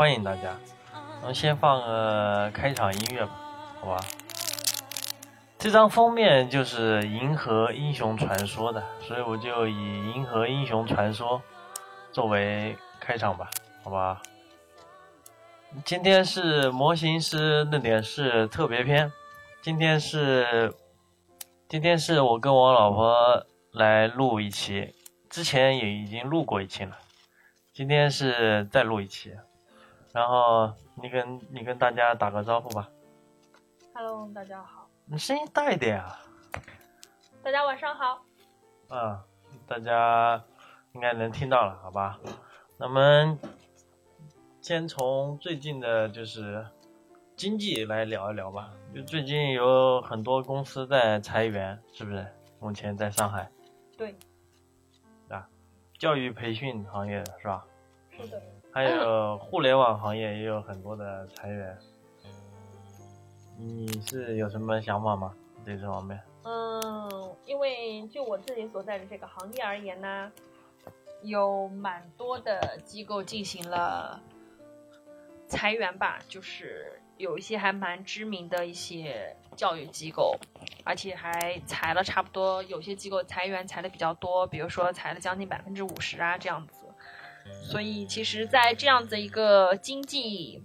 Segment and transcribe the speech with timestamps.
[0.00, 0.56] 欢迎大家，
[1.20, 3.32] 我们先放个开场音乐吧，
[3.82, 4.00] 好吧？
[5.58, 9.72] 这张封面就是《银河英雄传说》的，所以我就以
[10.14, 11.38] 《银河英雄传说》
[12.14, 13.50] 作为开场吧，
[13.82, 14.22] 好吧？
[15.84, 19.12] 今天是模型师那点事特别篇，
[19.60, 20.72] 今天是
[21.68, 24.94] 今天是我跟我老婆来录一期，
[25.28, 26.96] 之前也已经录过一期了，
[27.74, 29.34] 今天是再录一期，
[30.12, 32.88] 然后你跟你跟大家打个招呼吧
[33.94, 36.18] ，Hello，大家好，你声音大一点啊。
[37.42, 38.24] 大家晚上好。
[38.88, 39.24] 啊，
[39.68, 40.42] 大家
[40.94, 42.18] 应该能听到了，好吧？
[42.76, 43.38] 那我们
[44.60, 46.66] 先从最近的就是
[47.36, 48.72] 经济来聊一聊吧。
[48.92, 52.26] 就最近有很多公司在裁员，是不是？
[52.58, 53.50] 目前在上海
[53.96, 54.14] 对，
[55.28, 55.48] 啊，
[55.98, 57.64] 教育培训行业是吧？
[58.10, 58.42] 是的。
[58.72, 61.76] 还有互联网行业也有很多的裁员。
[63.58, 65.34] 你是有什么想法吗？
[65.64, 66.18] 对这方面？
[66.44, 70.32] 嗯，因为就我自己所在的这个行业而言呢，
[71.22, 74.18] 有蛮多的机构进行了
[75.46, 80.34] 裁员吧，就是有一些还蛮知名的一些教育机构，
[80.82, 86.86] 而且还裁了差不多，有些机构裁员裁的比较多，比如说裁了将近百分之五十啊这样子。
[87.62, 90.62] 所以其实，在这样子一个经济，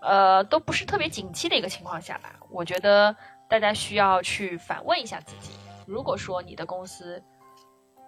[0.00, 3.14] 呃，都不是特别景气的一个情况下吧，我觉得
[3.48, 5.52] 大家需要去反问一下自己：
[5.86, 7.22] 如果说你的公司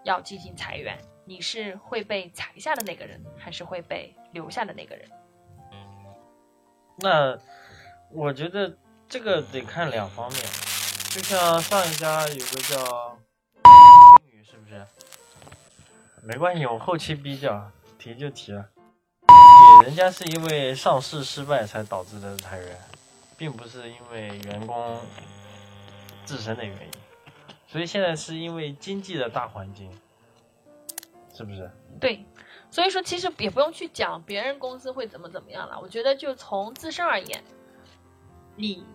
[0.05, 5.09] 要进行裁员，你是会被裁下的那个人，还是会被留下的那个人？
[6.99, 7.39] 那
[8.11, 8.77] 我觉得
[9.09, 10.43] 这个得看两方面，
[11.11, 13.19] 就像上一家有个叫，
[14.43, 14.85] 是不是？
[16.23, 17.71] 没关系，我后期逼掉，
[18.07, 18.65] 提就提了。
[19.83, 22.79] 人家是因为上市失败才导致的裁员，
[23.37, 25.01] 并不是因为员工
[26.25, 26.91] 自身的原因，
[27.67, 29.91] 所以现在是因为经济的大环境，
[31.35, 31.69] 是不是？
[32.01, 32.25] 对，
[32.71, 35.81] 所以说其实也不用去讲别人公司会怎么怎么样了。
[35.81, 37.43] 我觉得就从自身而言，
[38.55, 38.87] 你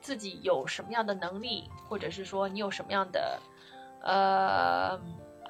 [0.00, 3.40] 自己有什么样的能力，或者是说你有什么样的
[4.02, 5.00] 呃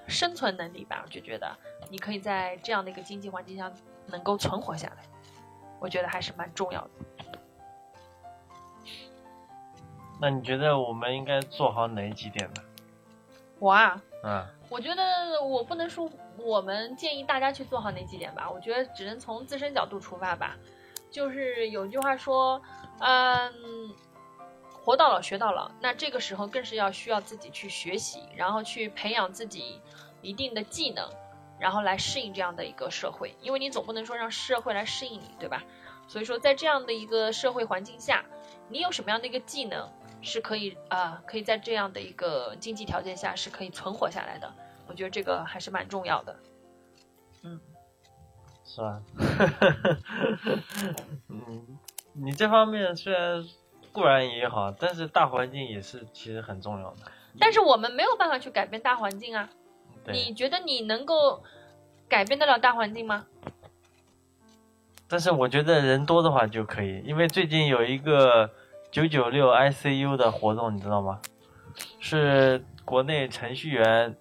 [0.07, 1.57] 生存能力吧，我就觉得
[1.89, 3.73] 你可以在这样的一个经济环境下
[4.07, 5.05] 能够存活下来，
[5.81, 6.91] 我觉得还是蛮重要的。
[10.21, 12.63] 那你觉得我们应该做好哪几点呢？
[13.61, 20.57] 我啊，嗯，我觉得我不能说我们建议大家去做好哪几点吧，我觉得只能从自身角度出发吧。
[21.11, 22.61] 就是有句话说，
[22.99, 23.95] 嗯，
[24.85, 29.81] 活到老学到老，那这个时候更是要需要自己去学习，然后去培养自己
[30.21, 31.09] 一定的技能，
[31.61, 35.63] 然后来适应这样的一个社会，因为你总不能说让社会来适应你，对吧？
[36.07, 38.25] 所以说，在这样的一个社会环境下，
[38.69, 39.91] 你有什么样的一个技能
[40.23, 44.53] 是可以啊、呃可以在这样的一个经济条件下是可以存活下来的？
[44.87, 46.37] 我觉得这个还是蛮重要的。
[47.43, 47.61] 嗯，
[48.65, 49.03] 是吧？
[51.29, 51.79] 嗯，
[52.15, 53.45] 你这方面虽然
[53.93, 57.01] 固然也好，但是大环境也是其实很重要的。
[57.39, 59.51] 但是我们没有办法去改变大环境啊。
[60.09, 61.43] 对，你觉得你能够
[62.09, 63.27] 改变得了大环境吗？
[65.07, 68.51] 但是我觉得人多的话就可以，因为最近有一个
[68.91, 71.21] 九九六 ICU 的活动，你知道吗？
[72.01, 74.15] 是国内程序员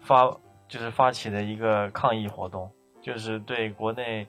[0.00, 0.24] 发
[0.68, 2.70] 就是发起的一个抗议活动，
[3.00, 4.26] 就是对国内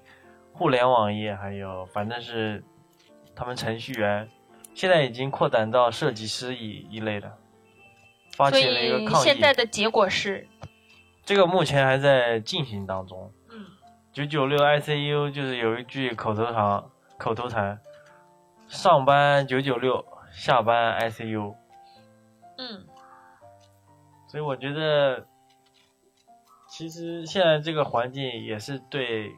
[0.53, 2.63] 互联网业还有反正是
[3.35, 4.29] 他们程序员，
[4.73, 7.31] 现在已经扩展到设计师一一类的，
[8.33, 9.23] 发起了一个以抗议。
[9.23, 10.47] 现在的结果是，
[11.27, 13.33] 这个目前还在进行当中。
[13.49, 13.65] 嗯，
[14.13, 16.85] 九九六 ICU 就是有一句口头禅，
[17.17, 17.81] 口头禅，
[18.69, 21.53] 上班九九六，下班 ICU。
[22.57, 22.87] 嗯，
[24.29, 25.27] 所以我觉得，
[26.69, 29.29] 其实现在这个环境也是对，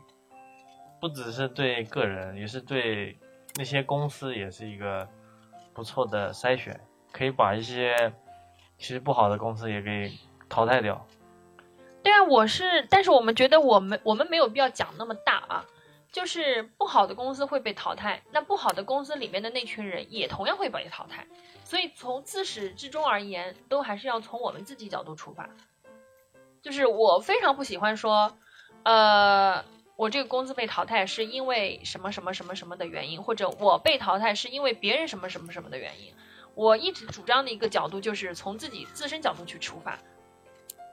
[1.02, 3.18] 不只是对个人，也是对
[3.56, 5.10] 那些公司也是一个
[5.74, 6.80] 不错的筛选，
[7.12, 8.14] 可以把一些
[8.78, 10.14] 其实不好的公司也给
[10.48, 11.04] 淘汰掉。
[12.04, 15.66] 对啊，我是，但是我们觉得我们我们没有必要讲那么大啊。
[16.12, 21.28] 就是不好的公司会被淘汰，那不好的公司里面的那群人也同样会被淘汰。
[21.64, 25.48] 所以从自始至终而言，都还是要从我们自己角度出发。
[26.64, 28.36] 就是我非常不喜欢说，
[28.82, 29.64] 呃，
[29.98, 36.12] 我这个公司被淘汰是因为什么什么什么什么的原因，或者我被淘汰是因为别人什么什么什么的原因。
[36.56, 40.00] 我一直主张的一个角度就是从自己自身角度去出发。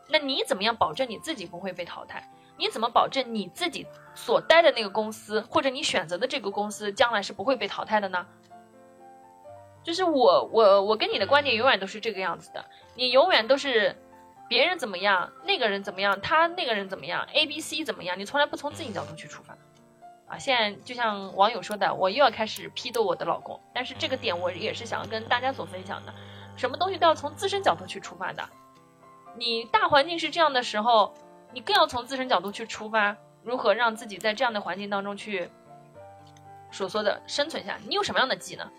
[0.08, 2.28] 那你怎么样保证你自己不会被淘汰？
[2.58, 8.26] 你怎么保证你自己所待的那个公司或者你选择的这个公司将来是不会被淘汰的呢？
[9.84, 12.64] 就是我我我跟你的观点永远都是这个样子的，
[12.94, 13.94] 你永远都是
[14.48, 19.56] 别人怎么样，那个人怎么样，他那个人怎么样，A、B、C 怎么样，你从来不从自己角度去出发。
[20.26, 26.12] 啊，现在就像网友说的，我又要开始批斗我的老公，但是这个点我也是想要跟大家所分享的，
[26.56, 28.42] 什么东西都要从自身角度去出发的。
[29.36, 31.14] 你大环境是这样的时候，
[31.52, 35.50] 你更要从自身角度去出发，如何让自己在这样的环境当中去
[36.70, 37.78] 所说的生存下？
[37.86, 38.70] 你有什么样的技能，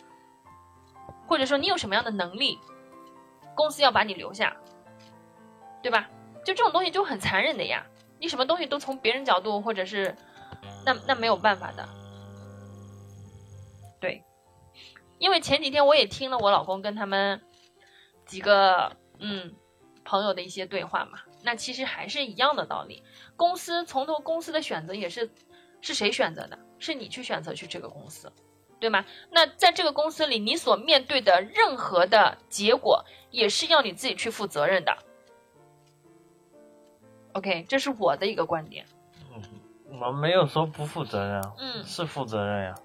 [1.27, 2.59] 或者说你有什么样的能力，
[3.55, 4.55] 公司要把你留下，
[5.81, 6.09] 对吧？
[6.43, 7.85] 就这种东西就很残忍的呀，
[8.19, 10.15] 你什么东西都从别人角度或者是。
[10.85, 11.87] 那那没有办法的，
[13.99, 14.23] 对，
[15.19, 17.41] 因为前几天我也听了我老公跟他们
[18.25, 19.53] 几个嗯
[20.07, 23.03] 朋友的一些对话嘛，那其实还是一样的道理。
[23.35, 25.29] 公司从头公司的选择也是
[25.81, 26.57] 是谁选择的？
[26.79, 28.31] 是你去选择去这个公司，
[28.79, 29.03] 对吗？
[29.29, 34.97] 那在这个公司里，你所面对的任何的结果，也是要你自己去负责任的。
[37.33, 38.85] OK，这是我的一个观点。
[39.33, 39.41] 嗯
[40.01, 42.75] 我没有说不负责任，嗯，是负责任呀。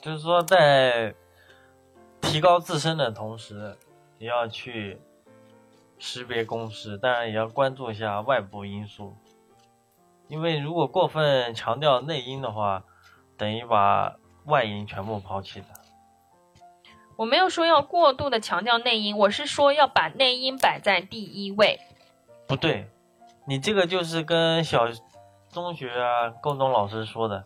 [0.00, 1.14] 就是说，在
[2.20, 3.76] 提高自身的同时，
[4.18, 4.98] 也要去
[6.00, 9.14] 识别公式，当然也要关注一下外部因素。
[10.26, 12.82] 因为如果过分强调内因的话，
[13.36, 14.16] 等于把
[14.46, 15.66] 外因全部抛弃了。
[17.14, 21.78] 我没有说要过度的强调内因，我是说要把内因摆在第一位。
[22.48, 22.90] 不对，
[23.46, 24.88] 你这个就是跟小。
[25.52, 27.44] 中学啊，高中老师说的，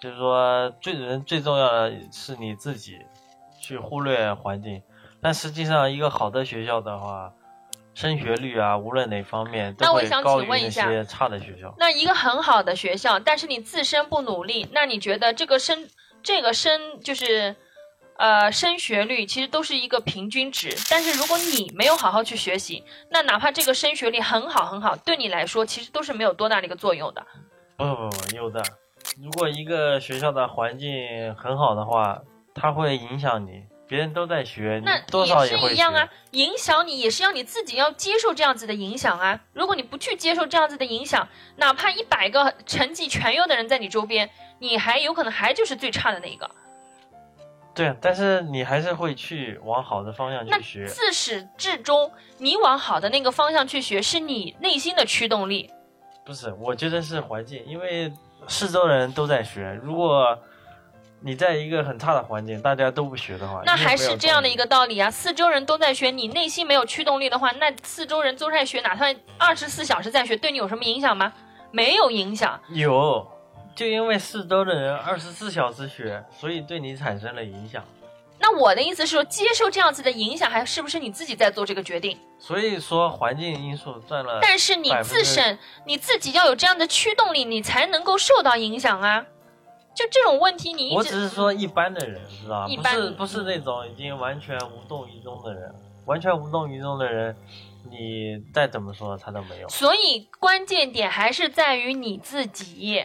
[0.00, 2.96] 就是说最人最重要的是你自己，
[3.60, 4.80] 去忽略环境。
[5.20, 7.34] 但实际上，一个好的学校的话，
[7.94, 11.74] 升学率啊，无论哪方面都会高于那些差的学校。
[11.78, 15.88] 那一个很好的学校，但是你自身不努力，那你觉得这个升
[16.22, 17.54] 这个升就是？
[18.18, 27.26] 呃，升学率其实都是一个平均值，但是如果你没有好好去学习，那哪怕这个升学率很好很好，对你来说其实都是没有多大的一个作用的。
[27.76, 28.62] 不不不，有的。
[29.20, 32.20] 如果一个学校的环境很好的话，
[32.54, 36.08] 它会影响你，别人都在学，那多少也是一样啊。
[36.30, 39.38] 影响你也是要你自己要接受这样子的影响啊。
[39.52, 44.30] 如果你不去接受这样子的影响，哪怕一百个成绩全优的人在你周边，
[44.60, 46.50] 你还有可能还就是最差的那一个。
[47.74, 50.86] 对，但是你还是会去往好的方向去学。
[50.86, 55.70] 自始至终，你往好的那个方向去学，是你内心的驱动力。
[56.24, 58.10] 不是，我觉得是环境，因为
[58.48, 59.78] 四周人都在学。
[59.82, 60.38] 如果
[61.24, 65.10] 你在一个很差的环境，大家都不学的话，那还是这样的一个道理啊。
[65.10, 71.32] 四周人都在学，你内心没有驱动力的话，那四周人都在学，哪算二十四小时在学，对你有什么影响吗？
[71.70, 72.60] 没有影响。
[72.70, 73.26] 有。
[73.74, 77.82] 就因为四周的人二十四小时学，所以对你产生了影响。
[78.38, 82.18] 那我的意思是说，接受这样子的影响，还是不是你自己在做这个决定？
[82.38, 84.40] 所以说，环境因素占了。
[84.42, 89.24] 但是你自身你自己要有这样的驱动力，你才能够受到影响啊。
[89.94, 92.68] 就这种问题，你我只是说一般的人，知道吧？
[92.76, 95.74] 不是不是那种已经完全无动于衷的人，
[96.06, 97.36] 完全无动于衷的人，
[97.90, 99.68] 你再怎么说他都没有。
[99.68, 103.04] 所以关键点还是在于你自己。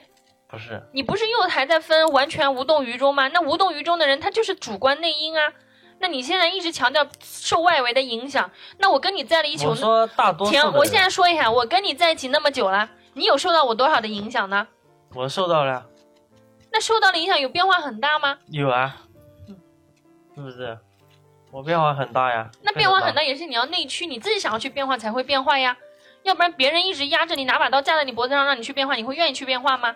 [0.50, 3.28] 不是你不是又还在分完全无动于衷吗？
[3.28, 5.52] 那无动于衷的人，他就是主观内因啊。
[6.00, 14.66] 那你现在一直强调受外围的影响，那我跟你在了一起，我说大多停，我现在说一下，我跟你在一起那么久了，你有受到我多少的影响呢？
[15.14, 15.86] 我受到了。
[16.78, 18.38] 那受到的影响有变化很大吗？
[18.52, 18.96] 有啊，
[20.36, 20.78] 是不是？
[21.50, 22.52] 我变化很大呀。
[22.62, 25.76] 那变化很大也是你要内驱，你自己想要去变化才会变化呀。
[26.22, 29.96] 要不然别人一直压着你，拿把刀架在你脖子上让你去变化，你会愿意去变化吗？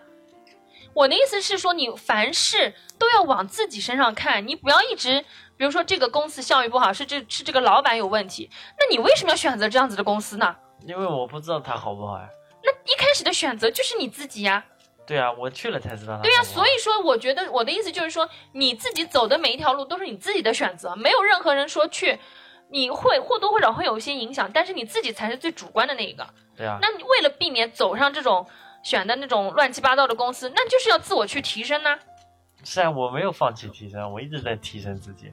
[0.96, 5.24] 我的意思是说，你凡事都要往自己身上看，你不要一直，
[5.56, 10.56] 比如说这个公司效益不好，是这是这个老板有问题，那你为什么要选择这样子的公司呢？
[10.88, 12.28] 因为我不知道他好不好呀。
[12.64, 14.66] 那一开始的选择就是你自己呀。
[15.06, 16.20] 对啊，我去了才知道。
[16.22, 22.20] 对呀，所以说我觉得我的意思就是说，你自己走的每一条路都是你自己的选择，没有任何人说去，
[22.70, 26.28] 你会或多或少会有一些影响，但是你自己才是最主观的那一个。
[26.56, 26.78] 对啊。
[26.82, 28.48] 那你为了避免走上这种。
[28.84, 32.00] 选的那种乱七八糟的公司，那就是要自我去提升呢。
[32.64, 35.32] 是啊，我没有放弃提升，我一直在提升自己。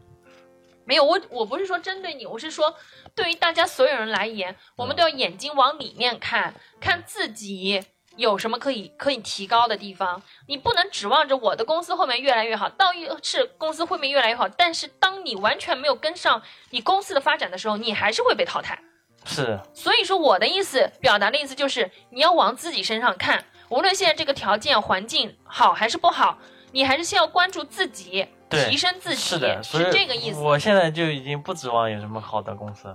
[0.85, 2.75] 没有，我我不是说针对你，我是说
[3.15, 7.83] 对于大家所有人来言，我们都要眼睛往里面看，看自己
[8.19, 10.21] 有什么可以可以提高的地方。
[10.47, 18.79] 你不能指望着我的公司后面越来越好，倒是公司后面越来越好，但是当你完全没有跟上你公司的发展的时候，你还是会被淘汰。
[19.25, 26.39] 是所以说我的意思表达的意思就是你要往自己身上看，无论现在这个条件环境好还是不好，
[26.73, 30.41] 你还是先要关注自己，提升自己，是的，是这个意思。
[30.41, 32.95] 我现在就已经不指望有什么好的公司，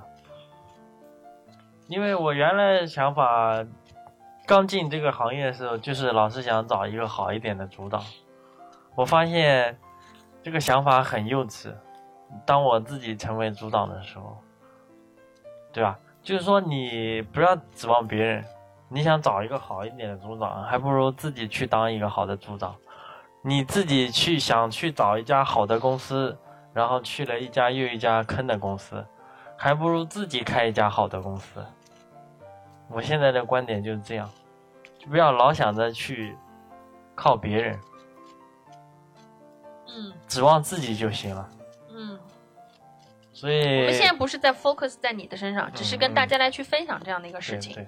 [1.88, 3.64] 因为我原来想法
[4.46, 8.04] 刚进这个行业的时候，就是老是想找一个好一点的组长。
[8.96, 9.78] 我发现
[10.42, 11.74] 这个想法很幼稚。
[12.46, 14.36] 当我自己成为组长的时候，
[15.72, 15.98] 对吧？
[16.24, 18.44] 就是说你不要指望别人，
[18.90, 22.76] 你想找一个好一点的组长，还不如自己去当一个好的组长。
[23.44, 26.36] 你自己去想去找一家好的公司，
[26.74, 29.06] 然后去了一家又一家坑的公司，
[29.56, 31.64] 还不如自己开一家好的公司。
[32.94, 34.30] 我现在的观点就是这样，
[35.00, 36.38] 就不要老想着去
[37.16, 37.80] 靠别人，
[39.88, 41.50] 嗯指望自己就行了。
[41.90, 42.20] 嗯，
[43.34, 47.74] 所以我们现在不是在 focus 在你的身上，只是跟嗯大家来去分享这样的一个事情。
[47.74, 47.88] 对对，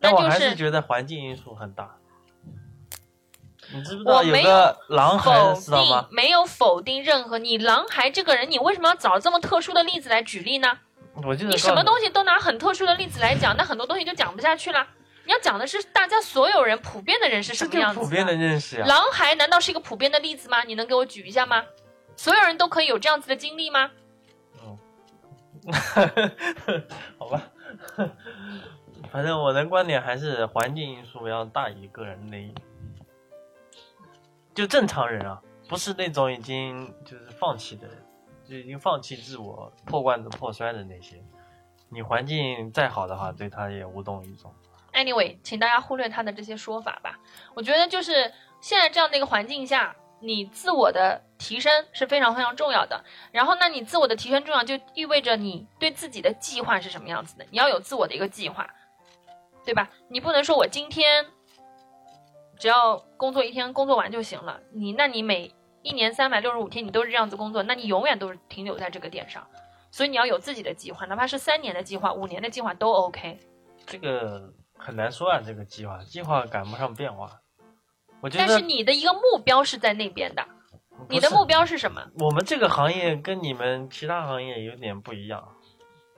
[0.00, 1.96] 那我还是是觉得环境因素很大。
[3.70, 6.16] 你知不知道我没个狼孩知道吗定？
[6.16, 10.78] 没有否定任何你狼孩这个人，你为什么要找这么特殊的例子来举例呢？
[11.48, 14.86] 你什么东西都拿很特殊的例子来讲，那很多东西就讲不下去了。
[15.24, 18.86] 你要讲的是大家所有人普遍的人是什么样子普遍的认识呀。
[18.86, 20.62] 狼孩难道是一个普遍的例子吗？
[20.62, 21.64] 你能给我举一下吗？
[22.16, 23.90] 所有人都可以有这样子的经历吗？
[27.18, 27.42] 好吧，
[29.12, 32.54] 反正我的观点还是环境因素要大于个人利益。
[34.54, 37.96] 就正常人啊，不是那种已经就是放弃的人，
[38.48, 41.22] 就已经放弃自我、破罐子破摔的那些。
[41.90, 44.52] 你环境再好的话，对他也无动于衷。
[44.92, 47.18] Anyway，请大家忽略他的这些说法吧。
[47.54, 53.04] 我觉得就是现在这样的一个环境下，你自我的提升是非常非常重要的。
[53.30, 58.68] 然后那，你自我的提升重要，就意味着你对自己的计划是什么样子的，你要有自我的一个计划，
[59.64, 59.88] 对吧？
[60.08, 61.26] 你不能说我今天
[62.58, 64.60] 只要工作一天，工作完就行了。
[64.72, 69.46] 你那你每一年三百六十五天你都是这样子工作，那你永远都是停留在这个点上。
[69.90, 73.38] 所以你要有自己的计划，哪怕是三年的计划、五年的计划都 OK。
[73.86, 77.40] 这个很难说啊，这个计划，计划赶不上变化。
[78.20, 80.46] 我觉但是你的一个目标是在那边的，
[81.08, 82.06] 你的目标是什么？
[82.18, 85.56] 我们这个行业跟你们其他行业有点不一样。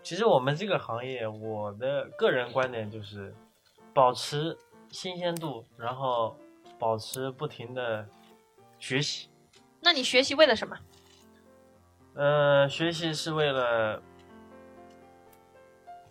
[0.02, 3.32] 其实我们这个行业，我的个人观点就是
[3.94, 4.58] 保持
[4.90, 6.36] 新鲜度，然后
[6.76, 8.08] 保持不停的
[8.80, 9.29] 学习。
[9.80, 10.76] 那你学习为了什么？
[12.14, 14.02] 呃，学习是为了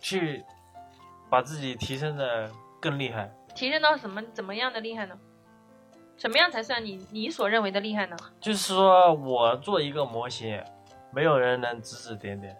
[0.00, 0.44] 去
[1.28, 2.50] 把自己提升的
[2.80, 3.30] 更厉害。
[3.54, 5.18] 提升到什么怎么样的厉害呢？
[6.16, 8.16] 什么样才算你你所认为的厉害呢？
[8.40, 10.62] 就是说我做一个模型，
[11.12, 12.56] 没有人能指指点点。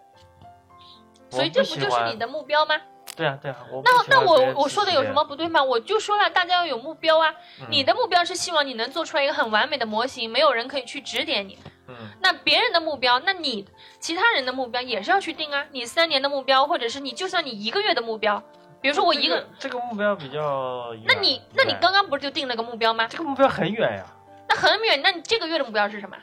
[1.29, 2.75] 所以这不就是你的目标吗？
[3.21, 3.57] 对啊，对啊。
[3.71, 5.23] 我那那我我说的有什么？
[5.23, 5.63] 不对吗？
[5.63, 7.29] 我就说了，大家要有目标啊。
[7.59, 11.57] 嗯你的目标是希望你能做出来一个很完美的模型，没有人可以去指点你。
[11.87, 13.67] 嗯那别人的目标，那你
[13.99, 15.65] 其他人的目标也是要去定啊。
[15.71, 18.41] 你三年的目标，或者是你就算你一个月的目标，
[18.81, 23.07] 比如说我一个，这个目标比较远，那你那你刚刚不是就定了个目标吗？
[23.07, 24.05] 这个目标很远呀。
[24.49, 26.17] 那很远，那你这个月的目标是什么？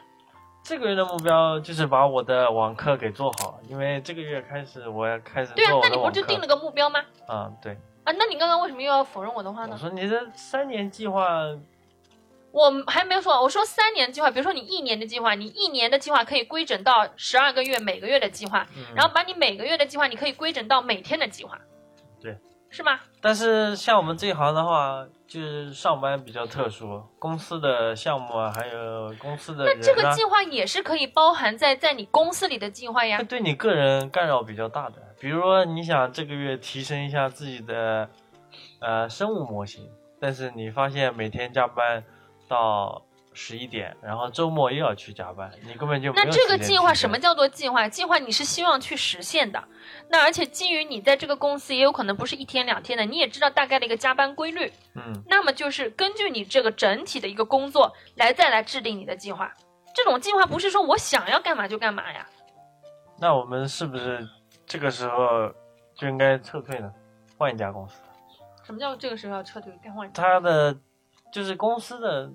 [0.68, 7.00] 这个月的目标就是把我的网课给做好，因为这个月开始我要开始对啊那你不就定了个目标吗？
[7.26, 7.72] 啊，对，
[8.04, 9.70] 啊，那你刚刚为什么又要否认我的话呢？
[9.72, 9.78] 我？
[9.78, 11.26] 说你的三年计划，
[12.52, 18.84] 我还没有说，我说三年计划，比如说你一年的计划，你一年的计划可以规整到十二个月每个月的计划，嗯。
[18.94, 21.58] 然后把你每个月的计划，你可以规整到每天的计划，
[22.20, 22.36] 对，
[22.70, 23.00] 是吗？
[23.20, 33.24] 但是像我们这一行的话，就是上班比较特殊，公司的项目啊，还有公司的那这个计，划也是可以包含在在你公司里的计划呀会。
[33.24, 34.96] 对你个人干扰比较大的。
[35.18, 38.08] 比如说，你想这个月提升一下自己的
[38.80, 42.04] 呃生物模型，但是你发现每天加班
[42.46, 43.02] 到
[43.40, 47.88] 十一点，然后周末又要去加班，你根本就没那这个计划什么叫做计划？
[47.88, 49.62] 计划你是希望去实现的，
[50.08, 59.54] 那而且基于你在这个公司也有可能不是一天两天的，你也知道大概的一个加班规律，嗯，那么就是根据你这个整体的一个工作来再来制定你的计划。
[59.94, 62.26] 这种计划不是说我想要干嘛就干嘛呀。
[63.20, 64.28] 那我们是不是
[64.66, 65.52] 这个时候
[65.94, 66.92] 就应该撤退呢？
[67.38, 68.00] 换一家公司？
[68.64, 70.12] 什么叫这个时候要撤退该换？
[70.12, 70.76] 他的
[71.32, 72.28] 就是公司的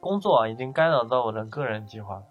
[0.00, 2.22] 工作啊，已经干扰到我的个人计划了。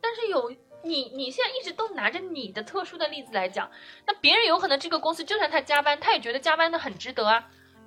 [0.00, 0.50] 但是有
[0.82, 3.70] 你，你现在一直都拿着你的特殊的例子来讲，
[4.06, 7.44] 那别人有可能这个公司就算他加班，他也觉得加班的很值得啊，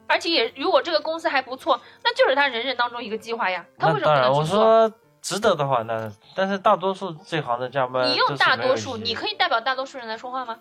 [0.07, 4.87] 而且也如果这个公司还不错，那就是他人生当中一个计划呀，他为什么那当然，我不能我？
[4.89, 10.59] 说值得的话，那但是大多数这行的加班，你用大多数，你可以代表大多数人来说话吗？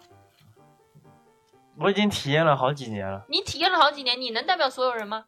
[1.80, 5.26] 我已经体验了好几年了，你体验了好几年，你能代表所有人吗？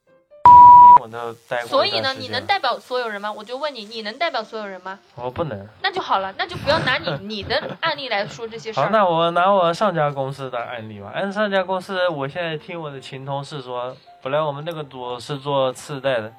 [1.01, 1.69] 我都待过。
[1.69, 2.41] 所以呢，你能？
[2.51, 3.31] 代表所有人吗？
[3.33, 4.99] 我就问你，你能代表所有人吗？
[5.15, 5.69] 我不能。
[5.83, 11.13] 那就好了，那就不要拿你 你的案例来说这些事好，那我拿我上家公司的案例吧。
[11.15, 16.33] 按上家公司，我现在听我的秦同事说，本来我们那个组是做次贷的，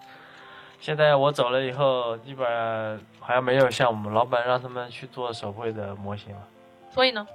[0.82, 6.42] 现在我走了以后，基本上好像没有项目，老板让他们去做手绘的模型了，
[6.94, 7.26] 所以呢，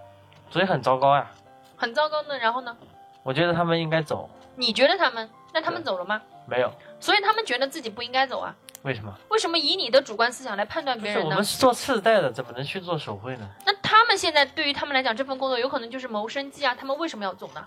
[0.50, 1.30] 所以很糟糕呀。
[1.76, 2.36] 很糟糕呢。
[2.38, 2.76] 然后呢，
[3.22, 5.28] 我觉得他们应该走，你觉得他们？
[5.54, 6.20] 那他们走了吗？
[6.44, 8.54] 没有，所以他们觉得自己不应该走啊。
[8.82, 9.12] 为什么？
[9.30, 11.30] 为什么以你的主观思想来判断别人呢？
[11.30, 13.48] 我们是做次贷的，怎么能去做手绘呢？
[13.66, 17.66] 那他们现在对于他们来讲，这份工作有可能就是谋生计啊，他们为什么要走呢？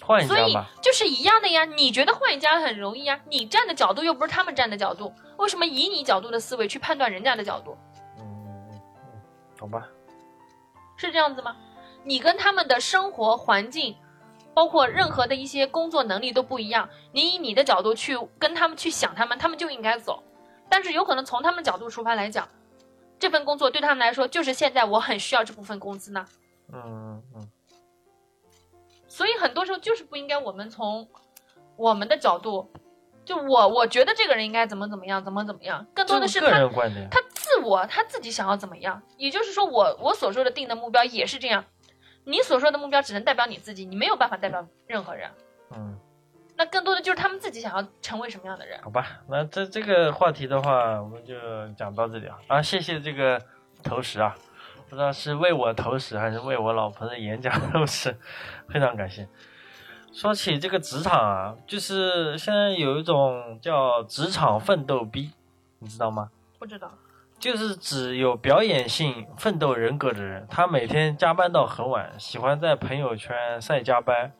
[0.00, 0.66] 所以换一家吧。
[0.80, 1.64] 就是一样的呀。
[1.64, 3.20] 你觉得换一家很容易呀？
[3.28, 7.76] 你站的角度又不是他们站的角度，为什么以你角度的思维去判断人家的角度？
[8.18, 8.80] 嗯嗯
[9.12, 9.20] 嗯，
[9.58, 9.88] 好吧。
[10.96, 11.56] 是这样子吗？
[12.04, 13.96] 你跟他们的生活环境，
[14.54, 16.88] 包括任何的一些工作能力都不一样。
[17.12, 20.22] 你以你的角度去跟他们去想他们，他们就应该走。
[20.68, 22.48] 但是有可能从他们角度出发来讲，
[23.18, 26.24] 这份工作对他们来说就是现在我很需要这部分工资呢。
[26.72, 27.48] 嗯嗯嗯，
[29.08, 31.08] 所以很多时候就是不应该我们从
[31.76, 32.70] 我们的角度，
[33.24, 36.48] 就我我觉得这个人应该怎么怎么样，怎么怎么样，更多的是他。
[37.10, 39.02] 他自我他自己想要怎么样。
[39.16, 41.64] 也就是说我，我所说的定的目标也是这样，
[42.30, 45.28] 你所说的目标只能代表你自己，你没有办法代表任何人。
[45.76, 45.98] 嗯。
[46.56, 48.78] 那更多的就是他们自己想要成为什么样的人。
[48.82, 51.34] 好吧，那这这个话题的话，我们就
[51.74, 52.38] 讲到这里啊。
[52.48, 53.40] 啊，谢谢这个
[53.82, 54.36] 投食啊，
[54.90, 58.14] 不知道是为我投食还是为我老婆的演讲投食，
[58.68, 59.26] 非常感谢。
[60.12, 65.32] 说起这个职场啊，就是现在有一种叫职场奋斗逼，
[65.78, 66.30] 你知道吗？
[66.58, 66.92] 不知道，
[67.40, 74.32] 就是指有表演性奋斗人格的人，他每天加班到很晚，喜欢在朋友圈晒加班，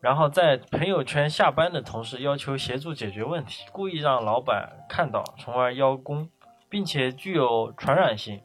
[0.00, 6.28] 然后在朋友圈下班的同时要求协助解决问题，故意让老板看到，从而邀功，
[6.68, 8.42] 并且具有传染性。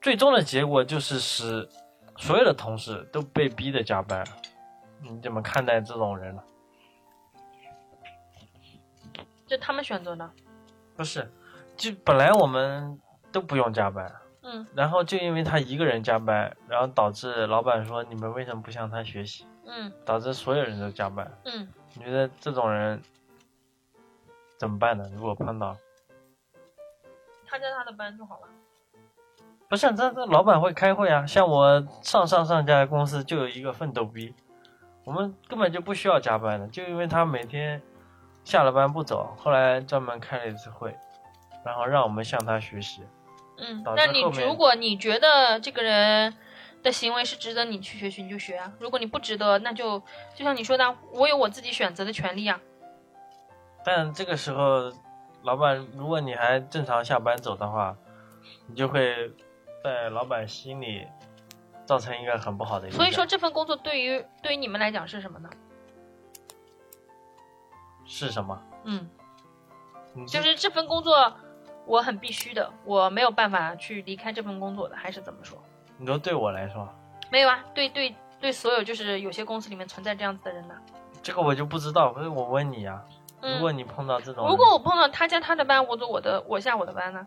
[0.00, 1.68] 最终的结果就是使
[2.16, 4.24] 所有的同事都被逼的加班。
[5.02, 6.42] 你怎么看待这种人呢？
[9.44, 10.30] 就他们选择的。
[10.96, 11.32] 不是，
[11.78, 14.12] 就本来我们都不用加班，
[14.42, 21.30] 嗯然后就因为他一个人加班，然后导致老板说你们为什么不向他学习，嗯导致所有人都加班。
[21.44, 23.00] 嗯，你觉得这种人
[24.58, 25.08] 怎么办呢？
[25.14, 25.76] 如果碰到，
[27.46, 28.48] 他加他的班就好了。
[29.68, 34.34] 不是这这老板会开会啊，像我上上上家公司就有一个奋斗逼，
[35.04, 37.80] 我们根本就不需要加班的，就因为他每天
[38.44, 40.96] 下了班不走，后来专门开了一次会，
[41.68, 43.02] 然后让我们向他学习。
[43.58, 46.34] 嗯那你如果你觉得这个人
[46.82, 48.72] 的行为是值得你去学习，你就学啊。
[48.78, 49.98] 如果你不值得，那就
[50.34, 52.58] 就像你说的，我有我自己选择的权利啊。
[53.84, 54.90] 但这个时候，
[55.42, 57.94] 老板，如果你还正常下班走的话，
[58.66, 59.30] 你就会
[59.84, 61.06] 在老板心里
[61.84, 62.98] 造成一个很不好的影响。
[62.98, 65.50] 所以说这份工作对于对于你们来讲是什么呢？
[68.06, 68.62] 是什么？
[68.84, 69.06] 嗯，
[70.26, 71.36] 就是这份工作
[71.88, 75.58] 我很必须的，我没有办法去离开这份工作的，还是怎么说？
[75.96, 76.86] 你说对我来说，
[77.32, 80.74] 没有啊，对对对，所有就是有些公司里面存在这样子的人呢。
[81.22, 83.02] 这个我就不知道，所以我问你啊，
[83.40, 87.26] 如嗯果，你碰到这种人，如果我碰到他加他的班，我走我的，我下我的班呢？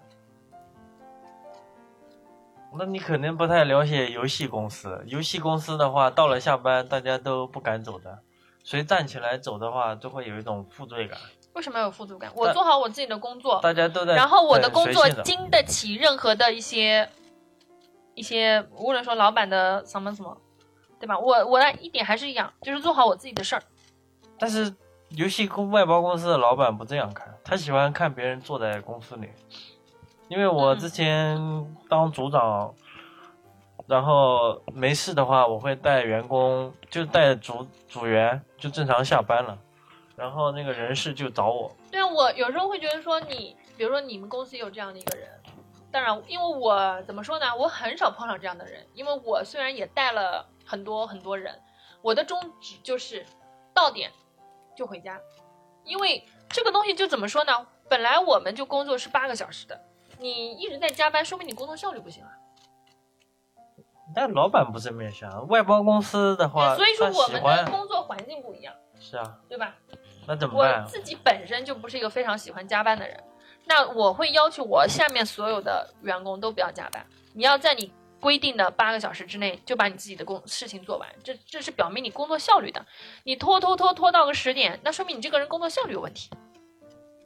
[2.73, 5.03] 那你肯定不太了解游戏公司。
[5.07, 8.19] 游戏公司的话，到了下班大家都不敢走的，
[8.63, 11.19] 谁站起来走的话，都会有一种负罪感。
[11.53, 12.31] 为什么要有富足感？
[12.35, 17.09] 我做好我自己的工作，大家都在，然后我的工作经得起任何的一些
[18.15, 20.37] 一些，无论说老板的什么什么，
[20.99, 21.17] 对吧？
[21.17, 23.63] 我我的一点还是一样，就是做好我自己的事儿。
[24.39, 24.73] 但是
[25.09, 29.29] 游戏公外包公司的老板不这样看，他喜欢看别人坐在公司里。
[30.29, 31.37] 因为我嗯之前
[31.89, 32.73] 当组长，
[33.85, 39.57] 然后没事的话，我会带员工，就带组组员就正常下班了，
[40.21, 45.27] 然后那个人事就找我，对啊，我有时候会觉得说你，比如说你们公司有这样的一个人，
[45.91, 51.59] 当然，因为我怎么说呢，我很少碰上这样的人，因为我虽然也带了很多很多人，
[52.03, 53.25] 我的宗旨就是
[53.73, 54.11] 到点
[54.77, 55.19] 就回家，
[55.85, 59.81] 因为这个东西就怎么说呢，本来我们就工作是八个小时的，
[60.19, 62.29] 你一直在加班，说明你工作效率不行啊。
[64.13, 69.73] 但老板不这么想，外包公司的话，所以说我们的工作环境不一样，是啊，对吧？
[70.27, 70.87] 那怎么我？
[70.87, 73.21] 自己本身就不是一个非常喜欢加班的人，
[73.65, 77.05] 那我会要求我下面所有的员工都不要加班。
[77.33, 82.85] 你要在你规定的八个小时之内就把你自己的工事情做完，这这是表明你工作效率的。
[83.23, 86.29] 你拖拖拖拖到个十点，那说明你这个人工作效率有问题。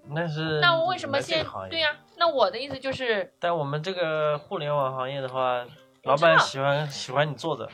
[0.08, 5.66] 那是那我为什么你们这个现对呀、那我的意思就是，但我们这个互联网行业的话，
[6.04, 7.70] 老板喜欢喜欢你坐着，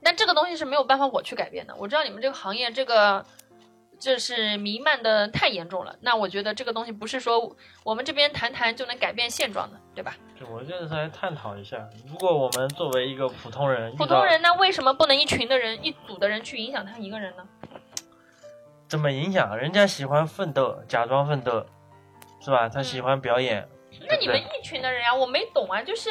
[0.00, 1.74] 那这个东西是没有办法我去改变的。
[1.76, 3.24] 我知道你们这个行业这个。
[4.02, 10.16] 这是弥漫的太严重了，那我觉得这个东西不是说我们这边谈谈就能改变现状的，对吧？
[10.36, 17.46] 对我就是来探讨一下，如果我们作为一个普通人，普通人那为什么不能一群的人、一组的人去影响他一个人呢？
[18.88, 19.56] 怎么影响？
[19.56, 21.64] 人家喜欢奋斗，假装奋斗，
[22.40, 22.68] 是吧？
[22.68, 23.68] 他喜欢表演，
[24.08, 26.10] 那你们一群的人呀、我没懂啊，就是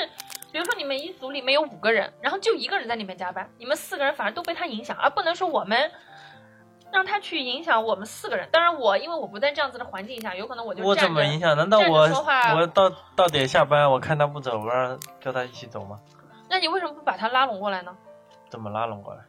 [0.49, 5.91] 比如说你们一组里面有五个人，然后就一个人在里面加班，你们四个人反而都被他影响，而不能说我们
[6.91, 8.47] 让他去影响我们四个人。
[8.51, 11.55] 当然我因为我不在这样子的环境下，有可能我就我怎么影响？
[11.55, 12.09] 难道我
[12.55, 15.99] 我到到点下班，我看他不走，我让叫他一起走吗？
[16.49, 17.95] 那你为什么不把他拉拢过来呢？
[18.49, 19.21] 怎么拉拢过来？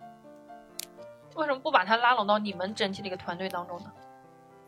[1.37, 3.93] 为什么不把他拉拢到你们整体的一个团队当中呢？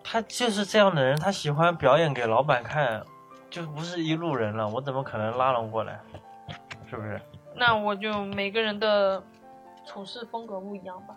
[0.02, 3.02] 他就是这样的人，他喜欢表演给老板看，
[3.50, 5.98] 就不是一路人了，我怎么可能拉拢过来？
[6.88, 7.20] 是不是？
[7.56, 9.22] 那我就每个人的
[9.86, 11.16] 处事风格不一样吧。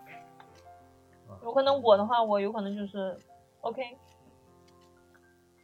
[1.42, 3.16] 有可能我的话，我有可能就是
[3.60, 3.96] OK，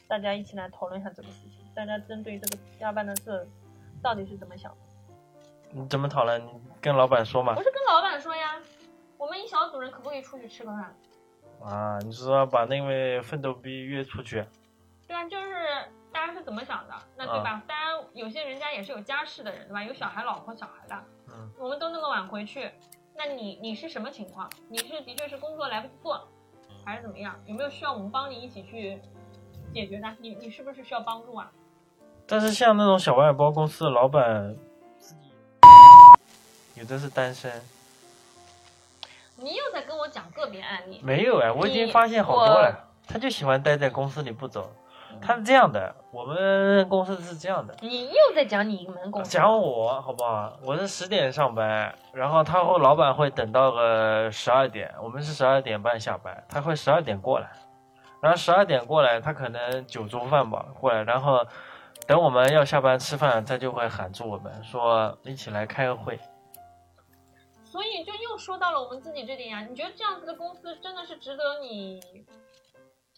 [0.08, 3.46] 大家一起来讨论一下这个事情，大家针对这个加班的事
[4.02, 4.78] 到底是怎么想的？
[5.72, 6.44] 你怎么讨论？
[6.46, 7.62] 你跟老板说嘛我。
[7.62, 8.60] 是跟老板说呀，
[9.18, 10.94] 我们一小组人可不可以出去吃个饭？
[11.62, 14.44] 啊，你是说把那位奋斗逼约出去？
[15.06, 15.54] 对啊，就是
[16.12, 16.94] 大家是怎么想的？
[17.16, 17.62] 那对吧？
[17.66, 19.82] 当然有些人家也是有家室的人，对吧？
[19.82, 22.70] 有小孩、老婆、小孩的，嗯，我们都那么晚回去，
[23.16, 24.50] 那你你是什么情况？
[24.68, 26.28] 你是的确是工作来不及做，
[26.84, 27.38] 还是怎么样？
[27.46, 29.00] 有没有需要我们帮你一起去
[29.72, 30.08] 解决的？
[30.20, 31.50] 你你是不是需要帮助啊？
[32.26, 34.56] 但是像那种小外包公司的老板，
[34.98, 35.20] 自己
[36.74, 37.62] 有的是单身，
[39.36, 42.88] 你又在跟我讲个别案例，没有哎，我已经发现好多了。
[43.06, 44.74] 他就喜欢待在公司里不走。
[45.20, 47.74] 他是这样的，我们公司是这样的。
[47.80, 50.58] 你又在讲你们公司，讲我好不好？
[50.64, 57.50] 我是十点上班，然后他和老板会等到个十二点，我们是十二点半下班，他会十二点过来，
[58.20, 61.46] 然后十二点过来，他可能酒足饭饱过来，然后
[62.06, 66.18] 等我们要下班吃饭，他就会喊住我们说一起来开个会。
[67.64, 69.62] 所以就又说到了我们自己这点呀。
[69.68, 72.00] 你觉得这样子的公司真的是值得你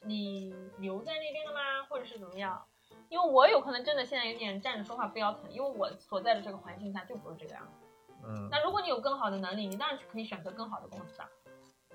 [0.07, 1.61] 你留在那边了吗？
[1.89, 2.63] 或者是怎么样？
[3.09, 7.87] 因为我有可能真的现在有点站着说话不腰疼，因为我所在的这个环境下就不是这个样子。
[8.25, 11.29] 嗯，那如果你有更好的能力，你当然是可以选择更好的公司啊。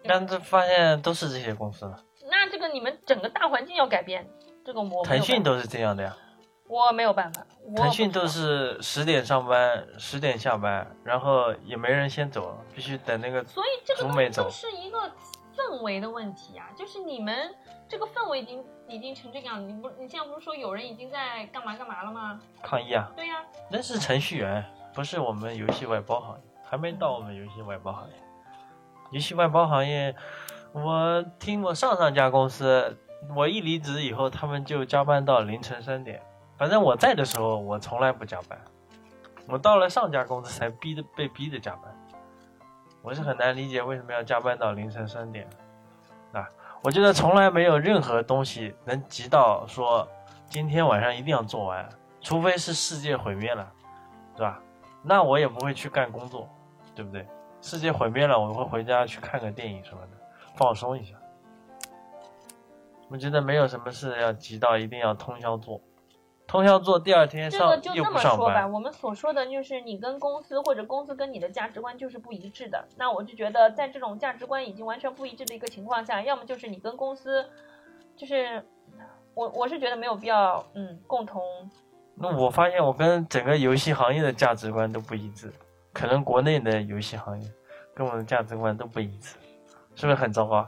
[0.04, 4.28] 但是发现都是这些公司了，那这个你们整个大环境要改变，
[4.66, 6.18] 这个我没有办法腾讯都是这样的呀。
[6.68, 7.46] 我没有办法，
[7.76, 15.12] 腾讯都是十点上班，十点下班，然后也没人先走，必须等那个所以这个是一个
[15.62, 17.54] 氛围的问题啊，就是你们
[17.88, 22.40] 这个氛围已经已经成这个样子，你不你现在不是说有人已经在干嘛干嘛了吗？
[22.62, 23.12] 抗议啊。
[23.16, 28.16] 对呀、那是程序员，不是我们游戏外包行业，还没到我们游戏外包行业。
[29.12, 30.16] 游戏外包行业，
[30.74, 32.98] 我听我上上家公司，
[33.36, 36.22] 我一离职以后，他们就加班到凌晨三点。
[36.58, 38.60] 反正我在的时候，我从来不加班。
[39.48, 41.94] 我到了上家公司才逼的被逼的加班，
[43.02, 45.48] 我是很难理解为什么要加班到凌晨三点。
[46.34, 46.48] 啊，
[46.82, 50.08] 我觉得从来没有任何东西能急到说
[50.48, 51.88] 今天晚上一定要做完，
[52.22, 53.72] 除非是世界毁灭了，
[54.36, 54.62] 是吧？
[55.04, 56.48] 那我也不会去干工作，
[56.94, 57.28] 对不对？
[57.62, 60.10] 世界毁灭了，我会回家去看个电影什么的，
[60.56, 61.16] 放松一下。
[63.10, 65.82] 我觉得没有什么事要急到一定要通宵做，
[66.52, 72.86] 通宵做第二天这上这个就这么说吧，，我们所说的就是你跟公司或者公司跟你的价值观就是不一致的。
[72.98, 77.50] 那我就觉得，在这种价值观已经完全不一致的一个情况下，要么就是你跟公司，
[78.18, 78.62] 就是
[79.34, 81.42] 我我是觉得没有必要，嗯，共同
[82.16, 85.50] 那我发现我跟整个游戏行业的价值观都不一致，
[85.94, 87.50] 可能国内的游戏行业
[87.96, 89.38] 跟我的价值观都不一致，
[89.96, 90.68] 是不是很糟糕？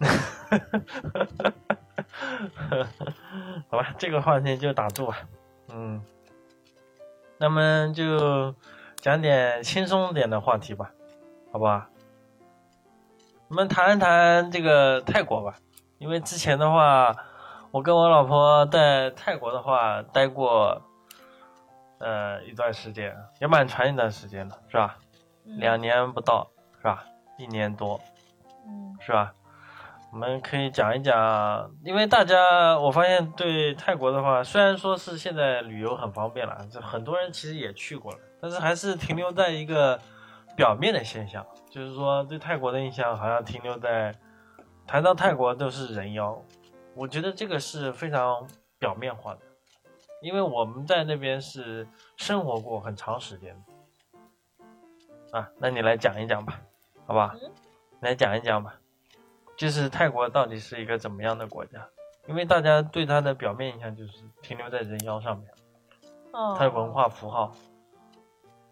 [3.70, 5.18] 好吧，这个话题就打住吧。
[5.68, 6.02] 嗯，
[7.38, 8.54] 那么就
[8.96, 10.90] 讲点轻松点的话题吧，
[11.52, 11.88] 好吧？
[13.48, 15.54] 我们谈一谈这个泰国吧，
[15.98, 17.14] 因为之前的话，
[17.70, 20.80] 我跟我老婆在泰国的话待过，
[21.98, 24.96] 呃，一段时间，也蛮长一段时间的，是吧？
[25.46, 27.04] 嗯两年不到，是吧？
[27.38, 28.00] 一年多，
[28.66, 29.32] 嗯是吧？
[30.12, 39.98] 我们可以讲一讲，因为大家我发现对泰国的话，虽然说是现在旅游很方便了，就很多人其实也去过了，但是还是停留在一个
[40.56, 44.12] 表面的现象，就是说对泰国的印象好像停留在
[44.84, 46.36] 谈到泰国都是人妖，
[46.94, 48.44] 我觉得这个是非常
[48.80, 49.40] 表面化的，
[50.22, 53.54] 因为我们在那边是生活过很长时间
[55.30, 56.60] 的啊，那你来讲一讲吧，
[57.06, 57.32] 好吧？
[57.40, 57.50] 嗯
[58.00, 58.79] 来讲一讲吧。
[59.60, 61.86] 就是泰国到底是一个怎么样的国家？
[62.26, 65.50] 因为大家对它的表面印象就是停留在人妖上面，
[66.32, 67.54] 哦，它的文化符号。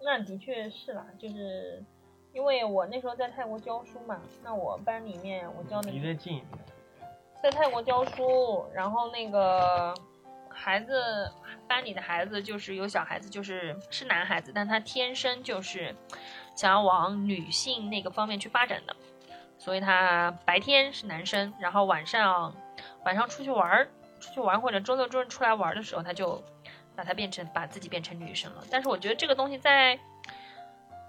[0.00, 1.84] 那的确是啦，就是
[2.32, 6.64] 因为我那时候在泰国教书嘛，那我班里面我教的离得近一点。
[7.42, 9.92] 在泰国教书，然后那个
[10.48, 11.30] 孩子
[11.68, 15.94] 班里的孩子就是有小孩子就是是男孩子，但他天生就是
[16.56, 18.96] 想要往女性那个方面去发展的，
[19.58, 22.54] 所以他白天是男生，然后晚上
[23.04, 23.88] 晚上出去玩儿，
[24.20, 26.42] 出去玩或者周六周日出来玩的时候，他就
[26.96, 28.62] 把他变成把自己变成女生了。
[28.70, 29.98] 但是我觉得这个东西在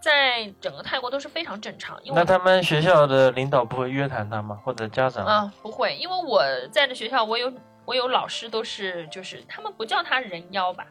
[0.01, 4.59] 在整个泰国都是非常正常，因为那他们学校的领导不会约谈他吗？
[4.63, 5.25] 或者家长？
[5.25, 7.51] 啊，不会，因为我在的学校，我有
[7.85, 10.87] 我有老师都是就是他们不叫他人妖吧，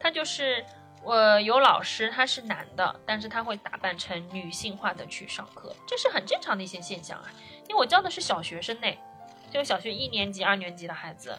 [0.00, 0.64] 他就是
[1.02, 7.24] 我有老师他是男的，但是他会打扮成女性化的去上课，这是很正常的一些现象啊。
[7.68, 8.86] 因为我教的是小学生呢，
[9.50, 11.38] 就小学一年级、二年级的孩子，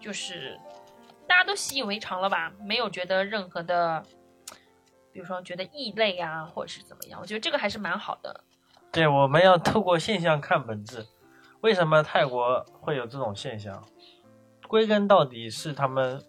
[0.00, 0.58] 就是
[1.26, 4.04] 大家都习以为常了吧，没有觉得任何的，
[5.12, 8.42] 比如说觉得异类啊，或者是怎么样，我觉得这个还是蛮好的。
[8.90, 11.06] 对，我们要透过现象看本质。
[11.60, 13.84] 为什么泰国会有这种现象？
[14.68, 16.22] 归根到底是他们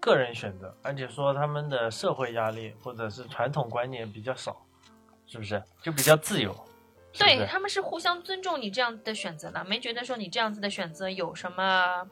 [0.00, 4.56] 个人选择，而且说他们的社会压力或者是传统观念比较少，
[5.26, 5.62] 是不是？
[5.82, 6.52] 就比较自由。
[7.12, 12.08] 是是对他们是互相尊重你这样的选择的，没觉得说你这样子的选择有什么，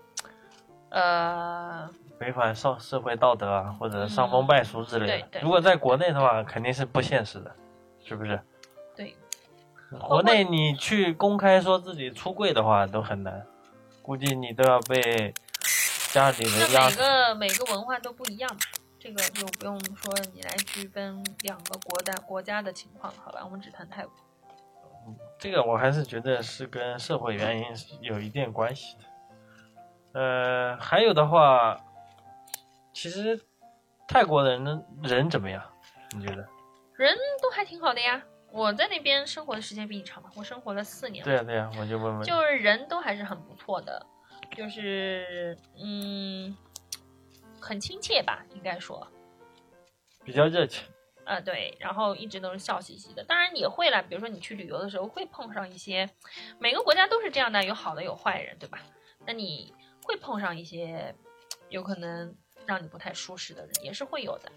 [0.88, 5.18] 呃，违反社社会道德啊，或者伤风败俗之类的。
[5.18, 7.54] 对对如果在国内的话，肯定是不现实的，
[8.04, 8.40] 是不是？
[8.96, 9.16] 对，
[10.00, 13.46] 国内你去公开说自己出柜的话都很难，
[14.02, 15.32] 估计你都要被
[16.12, 16.96] 家里每。
[16.96, 18.60] 个每个文化都不一样嘛，
[18.98, 23.40] 这个就不用说你来区分两个国家国家的情况，好吧？
[23.44, 24.12] 我们只谈泰国。
[25.38, 27.64] 这个我还是觉得是跟社会原因
[28.00, 30.20] 有一定关系的。
[30.20, 31.78] 呃，还有的话，
[32.92, 33.40] 其实
[34.06, 35.62] 泰国人的人怎么样？
[36.14, 36.46] 你觉得？
[36.94, 41.24] 人都还挺好的呀，我在那边生活的时间比你长嘛，我生活了四年了。
[41.24, 42.22] 对呀、对呀、我就问问。
[42.22, 44.04] 就是人都还是很不错的，
[44.56, 46.56] 就是嗯，
[47.60, 49.06] 很亲切吧，应该说，
[50.24, 50.88] 比较热情。
[51.24, 53.22] 啊对，然后一直都是笑嘻嘻的。
[53.22, 56.08] 当然也会啦，比如说你去旅游的时候会碰上一些，
[56.58, 58.80] 每个国家都是这样的，有好的有坏人，对吧？
[59.26, 61.14] 那你会碰上一些
[61.68, 62.34] 有可能
[62.64, 64.50] 让你不太舒适的人，也是会有的。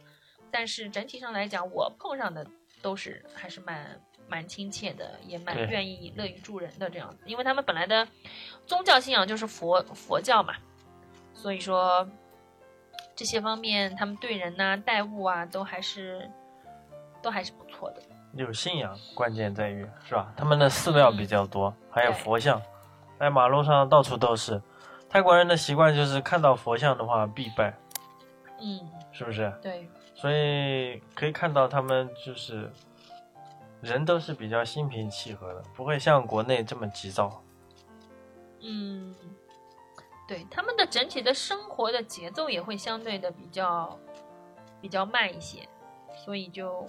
[0.50, 2.48] 但是整体上来讲，我碰上的
[2.82, 8.08] 都是还是蛮蛮亲切的，也蛮愿意乐于助人的这样子，因为他们本来的
[8.66, 10.54] 宗教信仰就是佛佛教嘛，
[11.34, 12.08] 所以说
[13.14, 16.32] 这些方面他们对人呐、待物啊都还是
[17.22, 18.02] 都还是不错的。
[18.34, 20.34] 有信仰，关键在于是吧？
[20.38, 22.62] 他们的寺庙比较多，还有佛像，
[23.20, 24.62] 在马路上到处都是。
[25.10, 27.78] 泰国人的习惯就是看到佛像的话必拜，
[28.62, 28.80] 嗯，
[29.12, 29.54] 是不是？
[29.62, 32.72] 对，所以可以看到他们就是
[33.82, 37.42] 人都是比较心平气和的，不会像国内这么急躁。
[38.62, 39.16] 嗯，
[40.28, 43.98] 对，他们的整体的生活的节奏也会相对的比较
[44.80, 45.68] 比较慢一些，
[46.24, 46.86] 所以就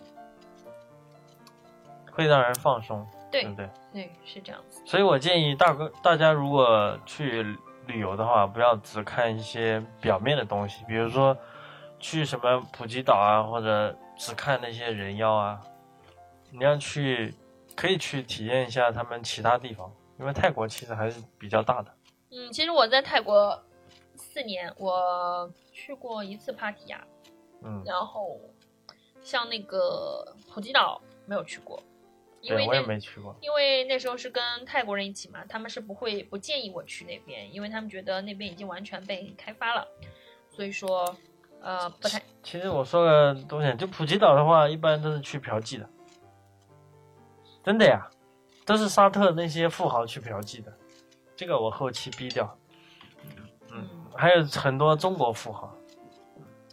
[2.12, 3.70] 会让人放松，对对不对？
[3.92, 4.82] 对是这样子。
[4.84, 7.42] 所以我建议大哥大家如果去
[7.86, 11.34] 旅游的话，不要只看一些表面的东西，比如说
[11.98, 15.58] 去什么普吉岛啊，或者只看那些人妖啊，
[16.52, 17.34] 你要去
[17.74, 21.90] 可以去体验一下他们其他地方，因为泰国其实还是比较大的。
[22.30, 23.60] 嗯，其实我在泰国
[24.14, 27.04] 四年，我去过一次帕提亚，
[27.62, 28.38] 嗯，然后
[29.22, 31.82] 像那个普吉岛没有去过，
[32.40, 33.34] 因为我也没去过。
[33.40, 39.86] 因为那时候是跟泰国人一起嘛，他们是不会不建议我去那边，因为他们觉得那边已经完全被开发了，
[40.50, 41.16] 所以说
[41.60, 45.88] 呃不太其实我说个东西，就普吉岛的话，一般都是去嫖妓的，
[47.62, 48.08] 真的呀，
[48.64, 50.72] 都是沙特那些富豪去嫖妓的，
[51.36, 52.58] 这个我后期逼掉。
[53.70, 55.66] 嗯，还有很多中国富豪，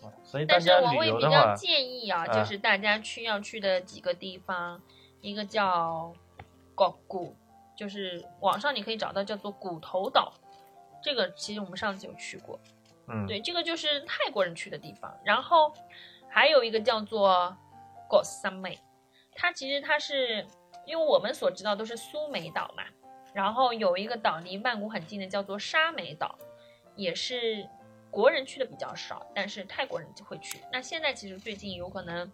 [0.02, 4.82] 啊所以大但是我会比较建议啊，啊就是大家去要去的几个地方，
[5.22, 6.14] 一个叫
[6.76, 7.36] g u
[7.78, 10.34] 就是网上你可以找到叫做骨头岛，
[11.02, 12.60] 这个其实我们上次有去过，
[13.08, 15.18] 嗯，对，这个就是泰国人去的地方。
[15.24, 15.74] 然后
[16.30, 17.56] 还有一个叫做
[18.10, 18.78] Koh Samui，
[19.34, 20.46] 它其实它是
[20.90, 22.84] 因为我们所知道都是苏梅岛嘛，
[23.32, 26.36] 然后有一个岛离曼谷很近的叫做沙美岛，
[26.96, 27.70] 也是
[28.10, 30.60] 国人去的比较少，但是泰国人就会去。
[30.72, 32.32] 那现在其实最近有可能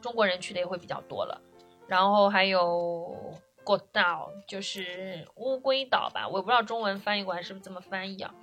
[0.00, 1.40] 中国人去的也会比较多了。
[1.86, 8.34] 然后还有过岛，就是乌龟岛吧，我也不知道中文翻译过来是不是这么翻译啊。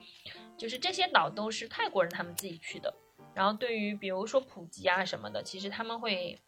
[0.58, 2.94] 就是这些岛都是泰国人他们自己去的。
[3.34, 6.40] 然后对于比如说普吉啊什么的，其实他们会，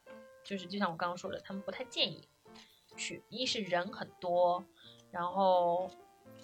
[0.49, 2.27] 就是就像我刚刚说的，他们不太建议
[2.97, 4.65] 去，一是人很多，
[5.11, 5.87] 然后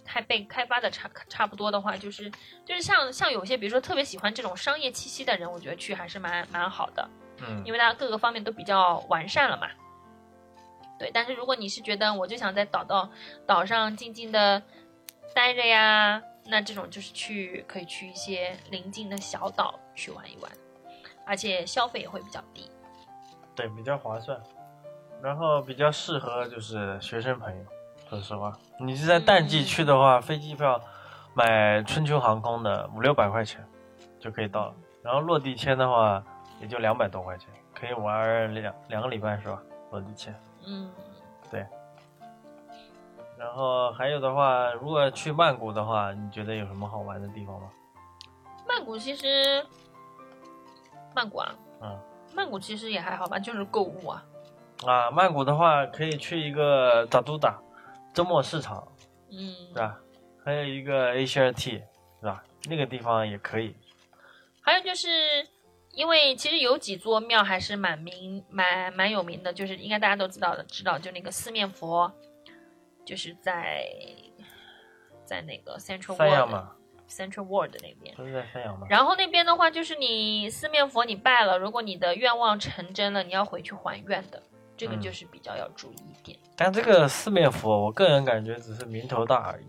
[0.05, 2.29] 还被开发的差差不多的话，就是
[2.63, 7.09] 就是像像有些比如说特别喜欢这种商业气息的人，我觉得去还是蛮蛮好的，
[7.41, 9.67] 嗯，因为它各个方面都比较完善了嘛。
[10.99, 13.09] 对，但是如果你是觉得我就想在岛到
[13.47, 14.61] 岛上静静的
[15.33, 20.51] 待着呀，那这种就是去可以去一些邻近的小岛去玩一玩，
[21.25, 22.69] 而且消费也会比较低。
[23.55, 24.39] 对，比较划算，
[25.21, 27.63] 然后比较适合就是学生朋友。
[28.09, 30.79] 说实话，你是在淡季去的话，飞机票
[31.33, 33.65] 买春秋航空的五六百块钱
[34.19, 36.23] 就可以到了，然后落地签的话
[36.61, 39.61] 也就两百多块钱，可以玩两两个礼拜是吧？
[39.91, 40.35] 落地签。
[40.67, 40.91] 嗯，
[41.49, 41.65] 对。
[43.37, 47.69] 然后还有的话，如果去曼谷的话，你觉得有什么好玩的地方吗？
[48.67, 49.65] 曼谷其实，
[51.13, 51.99] 曼谷啊，嗯，
[52.35, 54.25] 曼谷其实也还好吧，就是购物啊。
[54.85, 57.59] 啊，曼谷的话可以去一个达都达
[58.13, 58.85] 周末市场，
[59.31, 59.97] 嗯，是吧？
[60.43, 61.81] 还有一个 HRT，
[62.19, 62.43] 是吧？
[62.69, 63.75] 那个地方也可以。
[64.61, 65.07] 还有就是。
[65.95, 72.11] 因为其实有几座庙还是蛮名、蛮蛮有名的，就是应该大家都知道的，知道就那个四面佛，
[73.05, 73.87] 就是在
[75.23, 76.75] 在那个 Central 三阳嘛
[77.09, 78.87] Central World 那边，不是在三阳吗？
[78.89, 84.41] 然后那边的话，就是你四面佛你拜了，如果你的愿望成真了，你要回去还愿的，
[84.75, 86.37] 这个就是比较要注意一点。
[86.55, 89.65] 但这个四面佛，我个人感觉只是名头大而已，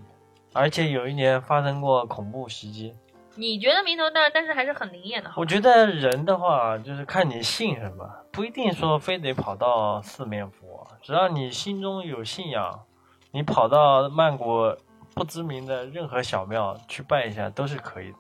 [0.53, 2.95] 而且有一年发生过恐怖袭击。
[3.39, 5.31] 你觉得名头大，但是还是很灵验的。
[5.37, 12.87] 我觉得人的话，就是看你信什么，不一定说非得跑到四面佛，只要你心中有信仰，
[13.33, 14.75] 你跑到曼谷
[15.17, 18.19] 不知名的任何小庙去拜一下都是可以的。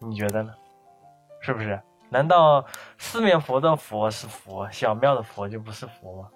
[0.00, 0.52] 你觉得呢？
[1.40, 1.80] 是不是？
[2.08, 2.66] 难道
[2.98, 6.28] 四面佛的佛是佛，小庙的佛就不是佛吗？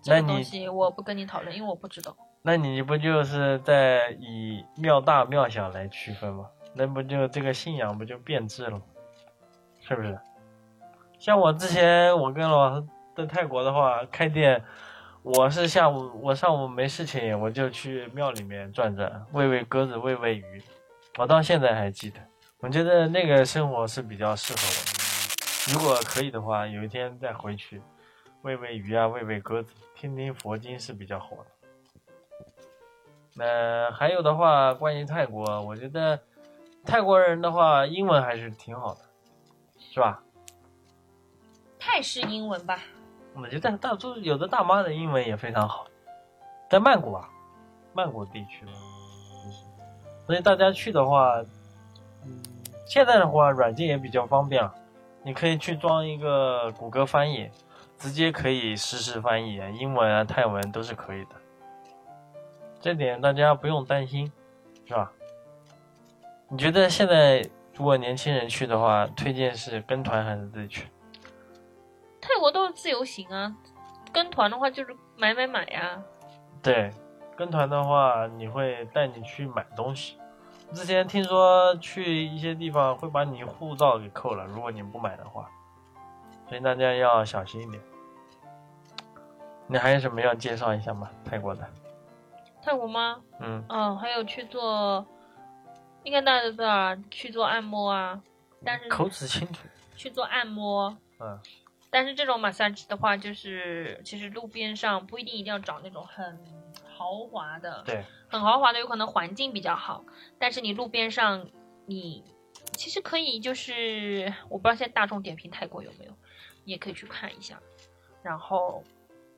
[0.00, 2.16] 这个东西我不跟你讨论，因为我不知道。
[2.40, 6.46] 那你不就是在以庙大庙小来区分吗？
[6.72, 8.82] 那不就这个信仰不就变质了吗？
[9.82, 10.18] 是不是？
[11.18, 14.64] 像我之前我跟老师在泰国的话开店，
[15.28, 20.62] 我是下午我上午没事情我就去庙里面转转，喂喂鸽子，喂喂鱼，
[21.18, 22.20] 我到现在还记得。
[22.60, 25.74] 我觉得那个生活是比较适合我的。
[25.74, 27.82] 如果可以的话，有一天再回去
[28.42, 31.30] 喂喂鱼啊，喂喂鸽子，听听佛经是比较好
[33.34, 33.44] 的。
[33.44, 36.20] 呃，还有的话，关于泰国，我觉得
[36.84, 39.00] 泰国人的话，英文还是挺好的，
[39.90, 40.22] 是吧？
[41.80, 42.78] 泰式英文吧。
[43.36, 45.86] 我觉得大都有的大妈的英文也非常好，
[46.70, 47.28] 在曼谷啊，
[47.92, 48.64] 曼谷地区，
[50.26, 51.42] 所以大家去的话，
[52.24, 52.42] 嗯，
[52.86, 54.74] 现在的话软件也比较方便了，
[55.22, 57.50] 你可以去装一个谷歌翻译，
[57.98, 61.30] 直接可以实时翻译，英文啊、泰文都是可以的。
[62.80, 64.32] 这点大家不用担心，
[64.86, 65.12] 是吧？
[66.48, 70.88] 你觉得现在如果年轻人去的话，推荐是跟团还是自己去？
[72.26, 73.54] 泰国都是自由行啊，
[74.12, 76.02] 跟团的话就是买买买呀。
[76.60, 76.90] 对，
[77.36, 80.18] 跟团的话，你会带你去买东西。
[80.72, 85.48] 之前听说去一些地方会把你护照给扣了，如果你不买的话，
[86.48, 87.80] 所以大家要小心一点。
[89.68, 91.08] 你还有什么要介绍一下吗？
[91.24, 91.64] 泰国的？
[92.60, 93.22] 泰国吗？
[93.38, 95.06] 嗯，嗯，还有去做，
[96.02, 98.20] 应该大家都知道去做按摩啊。
[98.64, 99.68] 但是口齿清楚。
[99.94, 100.96] 去做按摩。
[101.20, 101.38] 嗯。
[101.90, 106.38] 但是这种 massage 的话，就是其实路边上不一定一定要找那种很
[106.84, 107.82] 豪华的。
[107.86, 108.04] 对。
[108.28, 110.04] 很豪华的有可能环境比较好，
[110.36, 111.48] 但是你路边上，
[111.86, 112.24] 你
[112.72, 116.12] 其实可以就是我不知道现在大众点评泰国有没有，
[116.64, 117.62] 你也可以去看一下。
[118.22, 118.82] 然后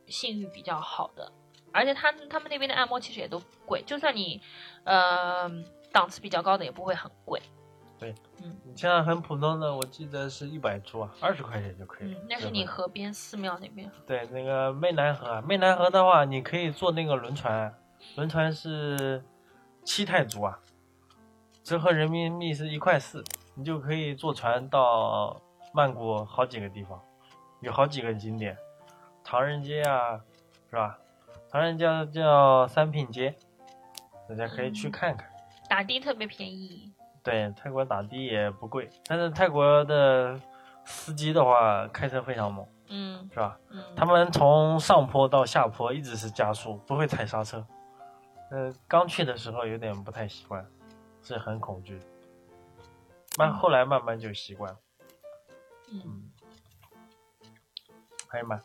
[0.07, 1.31] 信誉比较好的。
[1.71, 4.41] 而且他他们那边的按摩其实也都不贵，就算你，
[4.85, 5.47] 呃，
[5.93, 7.43] 档次比较高的也不会很贵。
[8.01, 12.21] 你像很普通的，我记得是一百铢啊，二十块钱就可以了。
[12.21, 13.91] 嗯，那是你河边寺庙那边。
[14.07, 17.75] 对那个湄南河啊，湄南河的话，你可以坐那个轮船，
[18.17, 19.23] 轮船是
[19.85, 20.59] 七泰铢啊，
[21.65, 23.25] 折合人民币是一块四，
[23.55, 25.41] 你就可以坐船到
[25.73, 27.03] 曼谷好几个地方，
[27.61, 28.57] 有好几个景点，
[29.25, 30.21] 唐人街啊，
[30.71, 30.99] 是吧？
[31.51, 33.35] 唐人街叫三品街，
[34.29, 35.29] 大家可以去嗯看看。
[35.69, 36.93] 打的特别便宜。
[37.29, 40.39] 对，泰国打的也不贵，但是泰国的
[40.85, 43.59] 司机的话开车非常猛，嗯是吧？
[43.69, 47.65] 嗯，他们从上坡到下坡一直是加速，不会踩刹车。
[48.51, 50.67] 呃，刚去的时候有点不太习惯，
[51.23, 52.01] 是很恐惧。
[53.37, 54.79] 慢后来慢慢就习惯了。
[55.93, 56.31] 嗯，嗯，
[58.27, 58.61] 还有吗？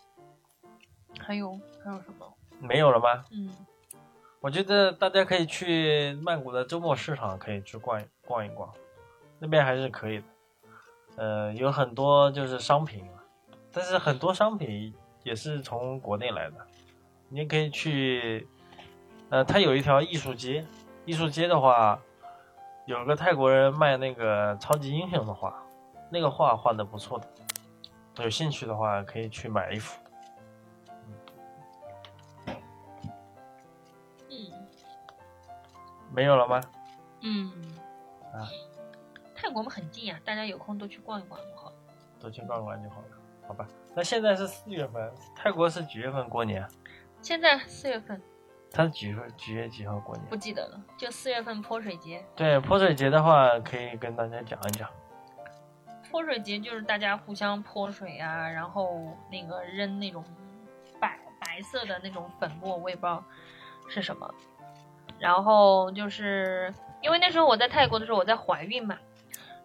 [1.20, 2.34] 还有还有什么？
[2.60, 3.26] 没有了吗？
[3.32, 3.54] 嗯
[4.44, 8.70] 我觉得大家可以去曼谷的周末市场，可以去逛逛一逛，
[9.40, 10.24] 那边还是可以的。
[11.16, 13.10] 呃，有很多就是商品，
[13.72, 16.58] 但是很多商品也是从国内来的。
[17.30, 18.46] 你可以去，
[19.30, 20.66] 呃，它有一条艺术街，
[21.06, 21.98] 艺术街的话，
[22.86, 25.58] 有个泰国人卖那个超级英雄的画，
[26.10, 27.28] 那个画画的不错的，
[28.22, 30.03] 有兴趣的话可以去买一幅。
[36.14, 36.62] 没有了吗？
[37.22, 37.52] 嗯
[38.34, 38.48] 啊，
[39.36, 41.76] 泰国我们很近呀，大家有空都去逛一逛就好了。
[42.20, 43.08] 都去逛一逛就好了，
[43.48, 43.68] 好吧？
[43.96, 46.68] 那现在是四月份，泰国是几月份过年？
[47.22, 48.22] 现在四月份
[48.72, 50.36] 它是几月几月几号过年不？
[50.36, 52.24] 记得了，就四月份泼水节。
[52.36, 54.90] 对，泼水节的话，可以跟大家讲一讲。
[56.10, 60.24] 泼水节就是大家互相泼水啊，然后那个扔那种
[61.00, 63.24] 白白色的那种粉末，我也不知道
[63.88, 64.34] 是什么。
[65.20, 68.98] 然后就是因为那时候我在泰国的时候我在怀孕嘛，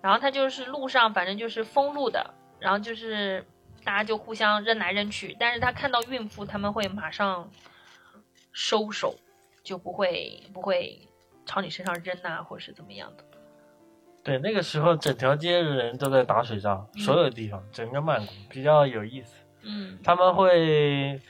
[0.01, 3.45] 然后他就是路上反正就是封路的，然后就是
[3.85, 7.51] 大家就互相扔来扔去，但是他看到孕妇他们会马上
[8.53, 9.15] 收手，
[9.63, 11.09] 就不会不会
[11.47, 13.25] 朝你身上扔啊，或者是怎么样的。
[14.25, 19.35] 对，那个时候整条街的人都在打水仗，嗯所有地方，整个曼谷比较有意思。
[19.63, 21.21] 嗯他们会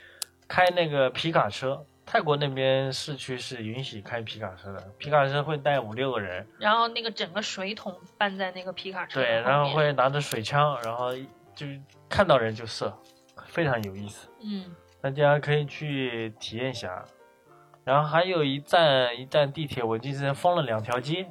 [0.47, 11.15] 开那个皮卡车，泰国那边市区是允许开皮卡车的，皮卡车会带五六个人，然后那个整个水桶搬在那个皮卡车对，然后会拿着水枪，然后
[11.53, 11.67] 就
[12.09, 12.91] 看到人就射，
[13.45, 14.27] 非常有意思。
[14.41, 14.75] 嗯。
[14.99, 17.05] 大家可以去体验一下。
[17.83, 21.27] 然后还有一站一站地铁，我记得封了两条街，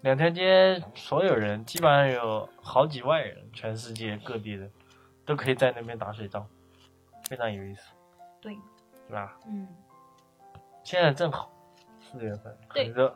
[0.00, 4.66] 两条街所有人基本上有好几万人，全世界各地的
[5.26, 6.48] 都可以在那边打水仗，
[7.28, 7.92] 非常有意思，
[8.40, 8.56] 对。
[9.06, 9.38] 是吧？
[9.46, 9.66] 嗯，
[10.88, 11.50] 现在正好
[12.00, 13.14] 四月份，对很热，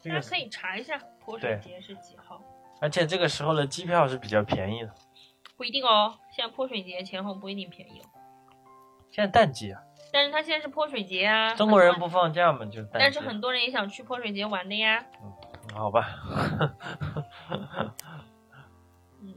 [0.00, 2.40] 这个大家可以查一下泼水节是几号，
[2.80, 4.94] 而且这个时候的机票是比较便宜的，
[5.56, 6.16] 不一定哦。
[6.30, 8.06] 现在泼水节前后不一定便宜哦，
[9.10, 9.82] 现在淡季啊，
[10.12, 12.98] 但是他现在是泼水节啊，中国人不放假嘛，就淡季。
[13.00, 15.04] 但是很多人也想去泼水节玩的呀。
[15.20, 15.32] 嗯
[15.74, 16.06] 好吧，
[19.20, 19.34] 嗯，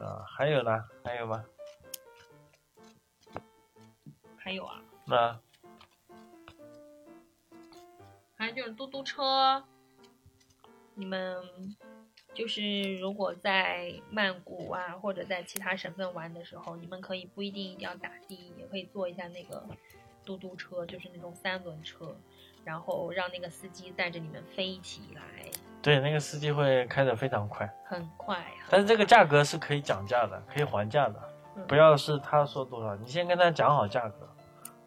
[0.00, 0.82] 啊，还有呢？
[1.04, 1.44] 还有吗？
[4.54, 5.40] 还有啊，那
[8.36, 9.64] 还有就是嘟嘟车，
[10.94, 11.42] 你们
[12.32, 19.64] 就是如果在曼谷啊，或者在其他省份玩的时候，你们可以不一定一定要打的，也可以坐一下那个
[20.24, 22.16] 嘟嘟车，就是那种三轮车，
[22.64, 25.22] 然后让那个司机带着你们飞起来，
[25.82, 28.66] 对，那个司机会开得非常快，很快啊。
[28.70, 31.20] 但是这个价格是可以讲价的，可以还价的，
[31.56, 34.28] 嗯不要是他说多少，你先跟他讲好价格，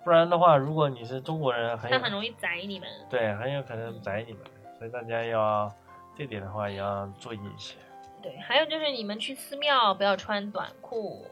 [0.07, 2.87] 不然的话，如果你是中国人，很有他很容易宰你们。
[3.09, 4.41] 对，很有可能宰你们，
[4.77, 5.69] 所以大家要
[6.15, 7.75] 这点的话也要注意一些。
[8.23, 11.25] 对，还有就是你们去寺庙不要穿短裤，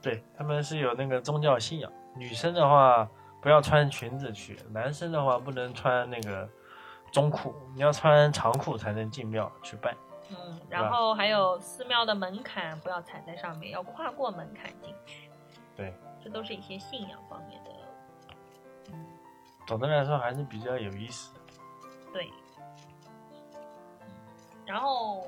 [0.00, 3.06] 对他们是有那个宗教信仰，女生的话
[3.42, 6.48] 不要穿裙子去，男生的话不能穿那个
[7.12, 9.94] 中裤，你要穿长裤才能进庙去拜。
[10.30, 15.28] 嗯，然后还有寺庙的门槛不要踩在上面，要跨过门槛进去。
[15.76, 15.92] 对，
[16.24, 17.71] 这都是一些信仰方面的。
[19.62, 21.40] 嗯，总的来说还是比较有意思的。
[22.12, 22.28] 对。
[24.66, 25.24] 然后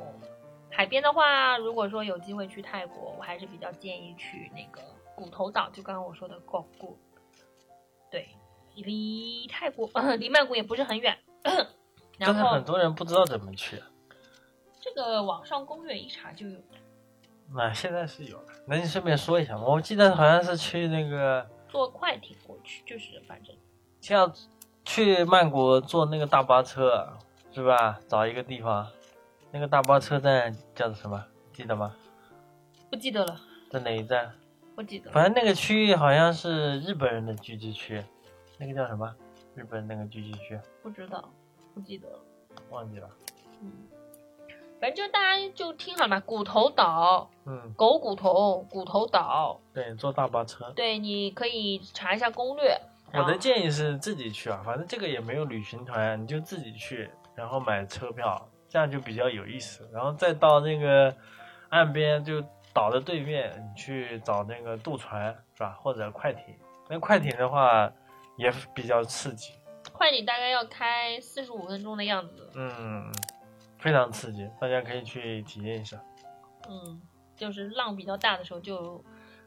[0.70, 4.80] 海边的话，如果说有机会去泰国，我还是比较建议去那个
[5.14, 6.98] 骨头岛，就刚刚我说的狗谷。
[8.10, 8.28] 对，
[8.74, 11.18] 离泰国、呃、离曼谷也不是很远。
[12.18, 13.82] 然后很多人不知道怎么去。
[14.80, 16.60] 这个网上攻略一查就有。
[17.52, 19.64] 那、现在是有了，那你顺便说一下嘛？
[19.64, 23.54] 我记得好像是去那个，坐快艇过去，就是反正
[24.04, 24.30] 像
[24.84, 27.08] 去曼谷坐那个大巴车，
[27.54, 27.98] 是吧？
[28.06, 28.86] 找一个地方，
[29.50, 31.24] 那个大巴车站叫做什么？
[31.54, 31.96] 记得吗？
[32.90, 33.40] 不记得了，
[33.70, 34.30] 在哪一站？
[34.76, 35.10] 不记得。
[35.10, 38.04] 反正那个区域好像是日本人的聚集区，
[38.58, 39.10] 那个叫什么？
[39.54, 41.26] 日本那个聚集区，不知道，
[41.72, 42.18] 不记得了。
[42.68, 43.08] 忘记了。
[43.62, 43.72] 嗯，
[44.82, 49.58] 反正就大家就听好了嘛，骨头岛，嗯，狗骨头，骨头岛。
[49.72, 50.70] 对，坐大巴车。
[50.76, 52.78] 对，你可以查一下攻略。
[53.14, 59.88] 我的建议是自己去啊，反正这个也没有旅行团，你就自己去，然后买车票，这样就比较有意思。
[59.92, 61.14] 然后再到那个
[61.68, 62.42] 岸边，就
[62.72, 65.78] 岛的对面，你去找那个渡船，是吧？
[65.80, 66.54] 或者快艇。
[66.88, 67.90] 那快艇的话
[68.36, 69.54] 也比较刺激，
[69.92, 72.50] 快艇大概要开四十五分钟的样子。
[72.54, 73.10] 嗯，
[73.78, 75.96] 非常刺激，大家可以去体验一下。
[76.68, 77.00] 嗯，
[77.36, 79.02] 就是浪比较大的时候，就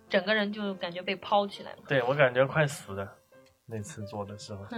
[0.10, 1.80] 整个人就感觉被抛起来了。
[1.88, 3.14] 对我感觉快死了，
[3.68, 4.66] 那次做的时候。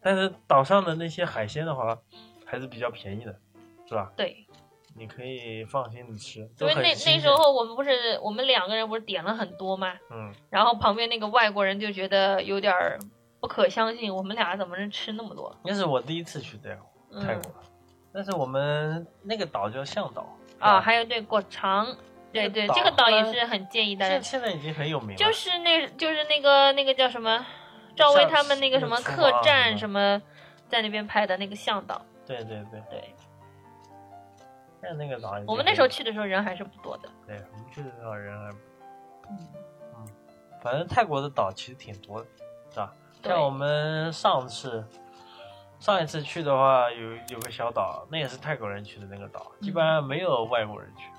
[0.00, 1.98] 但是岛上的那些海鲜的话，
[2.44, 3.36] 还是比较便宜的，
[3.86, 4.12] 是吧？
[4.16, 4.46] 对，
[4.94, 6.40] 你可以放心的吃。
[6.60, 9.92] 因为那那时候我们不是我们两个人不是点了很多吗？
[10.10, 12.72] 嗯，然后旁边那个外国人就觉得有点
[13.40, 15.54] 不可相信，我们俩怎么能吃那么多？
[15.64, 16.78] 那是我第一次去这样
[17.20, 17.68] 泰国，嗯、
[18.12, 21.86] 但是我们那个岛叫向岛啊，还有对果长，
[22.32, 24.20] 对对，这个岛也是很建议大家。
[24.20, 25.16] 现在已经很有名了。
[25.16, 27.44] 就是那，就是那个那个叫什么？
[27.96, 30.20] 赵薇他们那个什么客栈什么，
[30.68, 32.00] 在那边拍的那个向导。
[32.26, 33.14] 对对对对。
[34.80, 37.08] 在那个岛，我们那时候去的时候人还是不多的。
[37.26, 38.50] 对，我们去的时候人还，
[39.28, 39.38] 嗯
[39.96, 40.06] 嗯，
[40.62, 42.26] 反正泰国的岛其实挺多的，
[42.70, 42.92] 是吧？
[43.24, 44.86] 像我们上次
[45.80, 51.10] 上一次去的话，有有个小岛，那也是泰国人去的那个岛，基本上没有外国人去，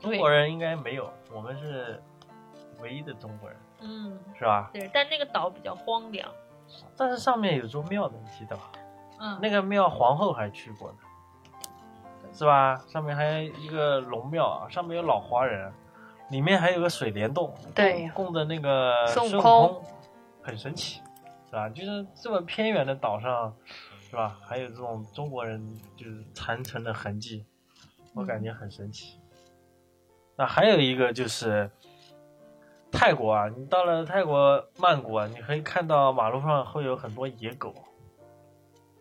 [0.00, 2.02] 中国人应该没有，我们是
[2.80, 3.58] 唯一的中国人。
[3.80, 4.70] 嗯，是吧？
[4.72, 6.28] 对，但那个岛比较荒凉。
[6.96, 8.72] 但是上面有座庙的，你记得吧？
[9.20, 10.98] 嗯，那个庙皇后还去过呢，
[12.32, 12.76] 是吧？
[12.88, 15.72] 上面还有一个龙庙啊，上面有老华人，
[16.30, 19.82] 里面还有个水帘洞，对，供的那个孙悟空，
[20.42, 21.00] 很神奇，
[21.48, 21.68] 是吧？
[21.68, 23.54] 就是这么偏远的岛上，
[24.10, 24.38] 是吧？
[24.42, 25.66] 还有这种中国人
[25.96, 27.46] 就是残存的痕迹，
[28.14, 29.20] 我感觉很神奇。
[30.36, 31.70] 那还有一个就是。
[32.92, 37.74] 泰国啊，你到了泰国曼谷啊，你可以看到马路上会有很多野狗，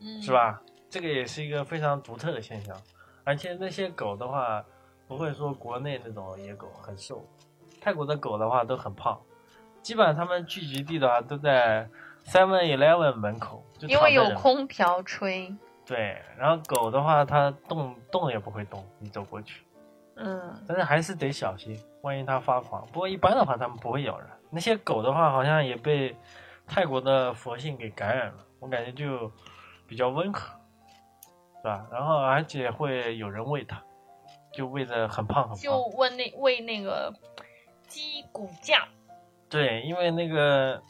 [0.02, 0.62] 嗯，是吧？
[0.90, 2.76] 这个也是一个非常独特的现象，
[3.24, 4.66] 而且那些狗的话，
[5.08, 7.26] 不会说国内那种野狗很瘦，
[7.80, 9.18] 泰国的狗的话都很胖，
[9.82, 11.88] 基本上它们聚集地的话都在
[12.26, 15.56] Seven Eleven 门口，就因为有空调吹。
[15.86, 19.62] 对，然后狗的话，它动动也不会动，你走过去。
[20.18, 22.86] 嗯，但是还是得小心，万一它发狂。
[22.88, 24.28] 不过一般的话，它们不会咬人。
[24.50, 26.16] 那些狗的话，好像也被
[26.66, 29.30] 泰国的佛性给感染了，我感觉就
[29.88, 30.58] 比较温和，
[31.62, 31.86] 是吧？
[31.92, 33.82] 然后而且会有人喂它，
[34.54, 35.58] 就喂的很胖很胖。
[35.58, 37.14] 就喂那喂那个
[37.88, 38.88] 鸡骨架。
[39.50, 40.82] 对，因为那个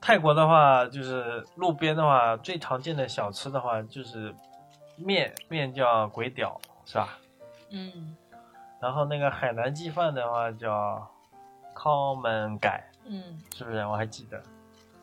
[0.00, 4.34] 泰国的话，就是路边的话，最常见的小吃的话就是
[4.96, 7.18] 面，面叫鬼屌，是吧？
[7.74, 8.16] 嗯，
[8.80, 11.10] 然后那个海南鸡饭的话叫
[11.74, 13.84] 康门改，嗯，是不是？
[13.84, 14.40] 我还记得。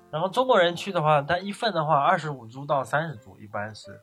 [0.10, 4.00] 然后中国人去的话，他一份的话二十五铢到三十铢，一般是。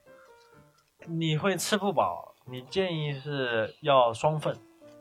[1.07, 4.55] 你会吃不饱，你建议是要双份。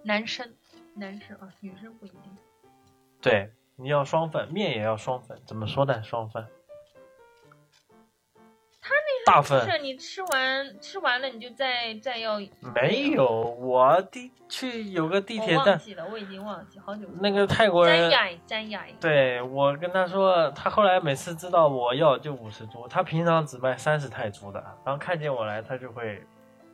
[0.04, 0.54] 男生，
[0.94, 2.38] 男生啊，女生不一定。
[3.22, 5.42] 对，你要双份，面也要双份。
[5.46, 6.02] 怎么说的？
[6.04, 6.46] 双份。
[9.28, 12.40] 他那大份是你吃完吃完了，你就再再要。
[12.74, 13.28] 没有，
[13.60, 17.06] 我地去有个地铁站，我忘记了，我已经忘记好久。
[17.20, 18.86] 那个泰国人，詹雅，詹雅。
[19.02, 26.24] 对我跟他说，他后来每次知道我要就五十铢，他平常只卖三十泰铢的，然后看见我来，他就会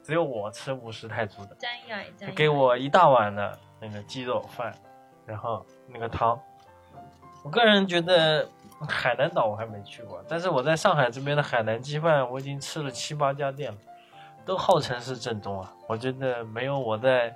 [0.04, 1.56] 只有我吃五十泰铢的。
[1.56, 4.72] 詹雅，他给我一大碗的那个鸡肉饭，
[5.26, 6.39] 然后那个汤。
[7.43, 8.47] 我个人觉得。
[8.88, 13.77] 海南岛我还没去过，但是我在上海这边的海南鸡饭我已经吃了七八家店了，
[14.45, 15.73] 都号称是正宗啊。
[15.88, 17.36] 我觉得没有我在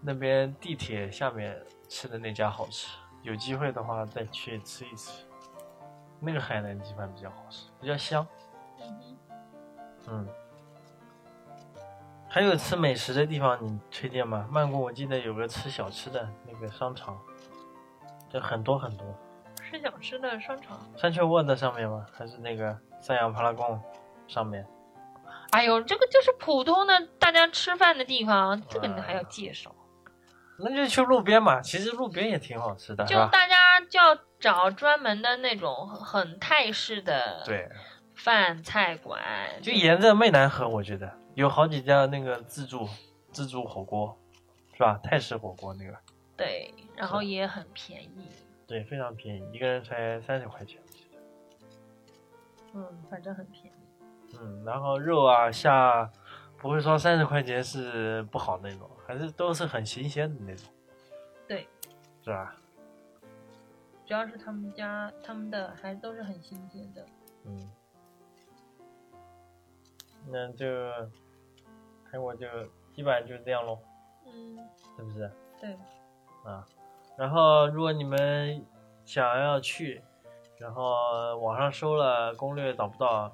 [0.00, 2.88] 那边地铁下面吃的那家好吃。
[3.22, 5.24] 有机会的话再去吃一吃，
[6.20, 8.26] 那个海南鸡饭比较好吃，比较香。
[10.06, 10.26] 嗯，
[12.28, 14.48] 还有吃美食的地方你推荐吗？
[14.50, 17.18] 曼谷我记得有个吃小吃的那个商场，
[18.30, 19.06] 就很多很多。
[19.68, 22.06] 吃小吃的商场，山丘沃的上面吗？
[22.10, 23.78] 还是那个三洋帕拉贡
[24.26, 24.66] 上面？
[25.50, 29.74] 哎呦，这个就是普通的大家吃饭的地方，这个你还要介绍？
[30.58, 37.68] 那就去路边嘛，其实路边也挺好吃的，就大家就要找专门的那种很泰式的对
[38.14, 39.20] 饭菜馆，
[39.62, 42.88] 就沿着湄南河，我觉得有好几家那个自助
[43.30, 44.18] 自助火锅，
[44.72, 44.98] 是吧？
[45.02, 45.96] 泰式火锅那个，
[46.36, 48.28] 对，然后也很便宜，
[48.68, 50.78] 对，非常便宜，一个人才三十块钱。
[52.74, 53.72] 嗯，反正很便宜。
[54.38, 56.08] 嗯，然后肉啊虾，
[56.58, 60.68] 不会说三十块钱是不好那种，还是都是很新鲜的那种。
[61.48, 61.66] 对，
[62.22, 62.54] 是吧？
[64.04, 67.06] 主要是他们家他们的还都是很新鲜的。
[67.44, 67.70] 嗯，
[70.26, 70.66] 那就
[72.10, 72.46] 韩国就
[72.92, 73.78] 基本上就这样喽，
[74.26, 74.58] 嗯，
[74.96, 75.30] 是不是？
[75.58, 75.72] 对，
[76.44, 76.66] 啊，
[77.18, 78.64] 然后如果你们
[79.04, 80.00] 想要去，
[80.56, 83.32] 然后网上搜了攻略找不到，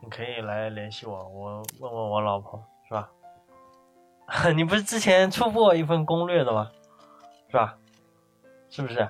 [0.00, 3.10] 你可以来联系我，我问问我老婆，是吧？
[4.54, 6.70] 你不是之前出过一份攻略的吗？
[7.48, 7.76] 是吧？
[8.70, 9.08] 是不是？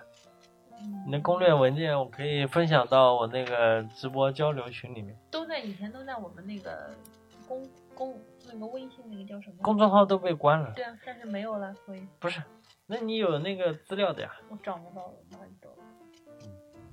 [1.06, 6.90] 你的攻略文件我可以分享到我那个直播交流群里面，都在以前都在我们那个
[7.46, 7.62] 公
[7.94, 8.18] 公
[8.50, 9.56] 那个微信那个叫什么？
[9.62, 10.72] 公众号都被关了。
[10.74, 12.42] 对啊，但是没有了，所以不是，
[12.86, 14.30] 那你有那个资料的呀？
[14.48, 15.68] 我找不到了，哪里找？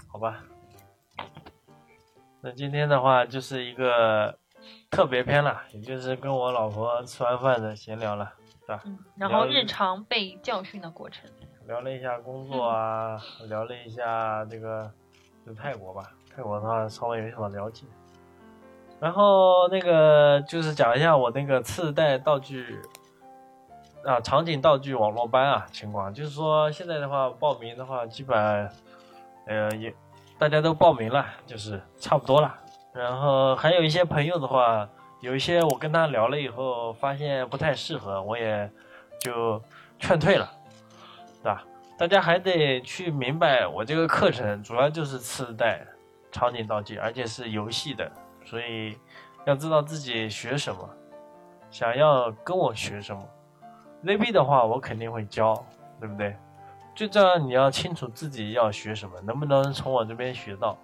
[0.07, 0.43] 好吧。
[2.41, 4.37] 那今天的话就是一个
[4.89, 8.81] 特别篇了，也就是跟我老婆吃完饭的闲聊了，是吧？
[8.85, 11.29] 嗯，然后日常被教训的过程。
[11.67, 14.91] 聊了一下工作啊，聊了一下这个
[15.45, 17.85] 就泰国吧，泰国的话稍微有所了解。
[18.99, 22.79] 然后那个就是讲一下我那个次代道具
[24.05, 28.69] 啊，场景道具网络班啊情况，就是说现在的话报名的话，基本
[29.47, 29.93] 呃也
[30.37, 32.57] 大家都报名了，就是差不多了。
[32.93, 34.87] 然后还有一些朋友的话，
[35.21, 38.69] 有一些我跟他聊了以后，发现不太适合，我也
[39.19, 39.61] 就
[39.99, 40.49] 劝退了。
[41.43, 41.63] 对吧？
[41.97, 45.85] 大家还得去明白，我这个课程主要就是次代
[46.31, 48.11] 场景道具，而且是游戏的，
[48.45, 48.97] 所以
[49.45, 50.89] 要知道自己学什么，
[51.69, 53.23] 想要跟我学什么。
[54.03, 55.53] ZB 的话，我肯定会教，
[55.99, 56.35] 对不对？
[56.95, 60.77] 最重要你要清楚自己要学什么，能不能从我这边学到。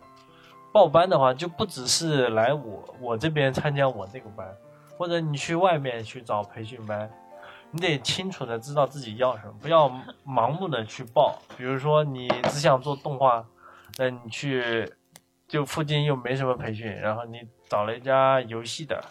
[0.71, 4.47] 报班的话，就不只是来我我这边参加我这个班，
[4.97, 7.09] 或者你去外面去找培训班。
[7.69, 9.89] 你得清楚的知道自己要什么，不要
[10.25, 11.37] 盲目的去报。
[11.57, 13.45] 比如说你只想做动画，
[13.97, 14.89] 那你去
[15.47, 19.03] 就附近又没什么培训，然后你找了一家游戏的，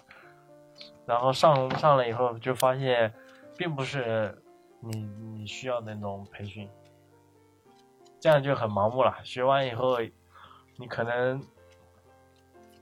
[1.05, 3.13] 然后上上了以后就发现，
[3.57, 4.43] 并不是
[4.81, 4.99] 你
[5.35, 6.69] 你需要那种培训，
[8.21, 9.17] 这样就很盲目了。
[9.23, 9.99] 学完以后，
[10.77, 11.43] 你可能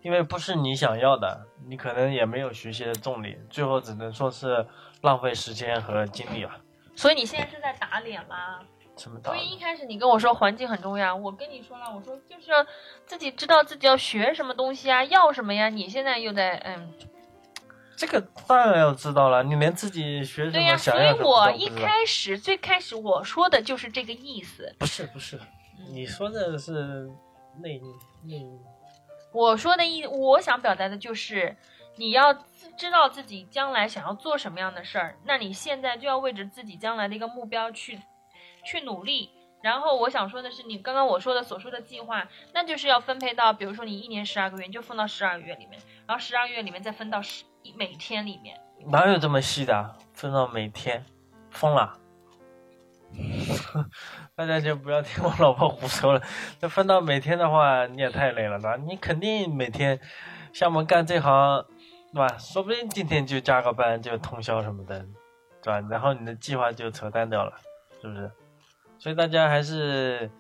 [0.03, 4.67] 因为不是你想要的，你可能也没有学习的动力，最后只能说是。
[5.03, 6.53] 浪费时间和精力了，
[6.97, 8.61] 所以你现在是在打脸吗？
[8.97, 9.31] 什么打？
[9.31, 12.65] 所以一开始你跟我说环境很重要，我跟你说了，我说就是要
[13.05, 15.69] 自己知道自己要学什么东西啊，要什么呀？
[15.69, 16.91] 你现在又在嗯，
[17.97, 24.75] 这个当然要知道了，你连自己学什么想要所以我一开始最开始我说的就是这个意思。
[24.79, 25.41] 不是不是，
[25.91, 27.09] 你说的是
[27.63, 27.81] 内
[28.25, 28.45] 内，
[29.33, 31.57] 我说的意，我想表达的就是
[31.97, 32.37] 你要。
[32.77, 38.01] 知道自己将来想要做什么样的事儿，那你现在就要为着自己将来的一个目标去
[38.65, 39.31] 去努力。
[39.63, 48.61] 然后我想说的是，你刚刚我说的所说的计划，那就是要分配到，比如说你一年十二个月，你就分到十二个月里面，然后十二个月里面再分到十每天里面。
[48.87, 49.97] 哪有这么细的？
[50.13, 51.05] 分到每天？
[51.51, 51.97] 疯了！
[54.35, 56.21] 大家就不要听我老婆胡说了。
[56.61, 58.77] 那分到每天的话，你也太累了，对吧？
[58.77, 60.01] 你肯定每天
[60.53, 61.65] 像我们干这行。
[62.13, 62.39] 对吧？
[62.39, 65.05] 说不定今天就加个班，就通宵什么的，
[65.61, 65.85] 对吧？
[65.91, 67.53] 然后你的计划就扯淡掉了，
[68.01, 68.31] 是不是？
[69.01, 70.31] 所以大家还是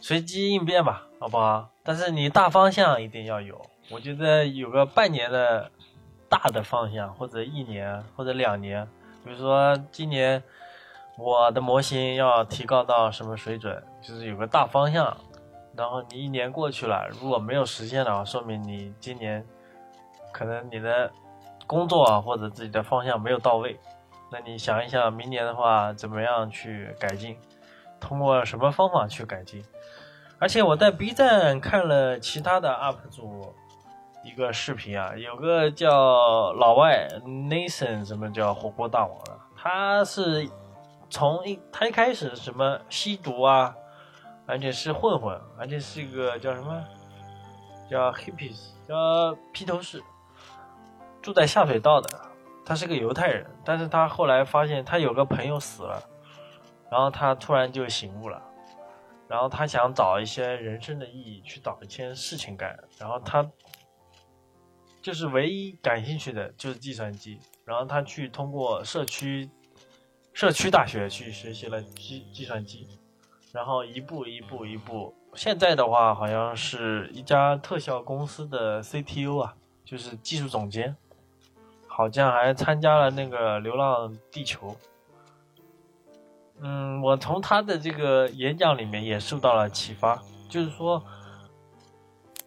[0.00, 1.68] 随机应变吧，好不好？
[1.82, 3.60] 但是你大方向一定要有，
[3.90, 5.72] 我觉得有个半年的
[6.34, 8.84] 大的方向，或者一年或者两年，
[9.24, 10.42] 比如说今年
[11.16, 15.16] 我的模型要提高到什么水准，就是有个大方向。
[15.76, 19.46] 然后你一年过去了，如果没有实现的话，说明你今年
[20.32, 21.10] 可能你的。
[21.66, 23.80] 工作，或者自己的方向没有到位，
[24.30, 27.38] 那你想一想，明年的话怎么样去改进？
[27.98, 29.64] 通过什么方法去改进？
[30.38, 33.54] 而且我在 B 站看了其他的 UP 主
[34.24, 40.48] 一个视频啊，有个叫老外 Nathan 什么叫火锅大王的，他是
[41.10, 43.74] 从一他一开始什么吸毒啊，
[44.46, 46.84] 而且是混混，而且是一个叫什么
[47.90, 50.02] 叫 Hippies 叫披头士。
[51.20, 52.20] 住在下水道的，
[52.66, 56.02] 他是个犹太人，但是他后来发现他有个朋友死了，
[56.90, 58.42] 然后他突然就醒悟了，
[59.26, 63.42] 然后他想找一些人生的意义，去找一些事情干，然后他
[65.04, 69.50] 就是唯一感兴趣的就是计算机，然后他去通过社区
[70.32, 72.88] 社区大学去学习了计计算机，
[73.52, 80.96] 然后一步一步一步，现在的话好像是一家特效公司的 CTO 啊，就是技术总监，
[81.86, 84.70] 好像还参加了那个《流浪地球》。
[86.62, 91.04] 嗯，我从他的这个演讲里面也受到了启发，就是说，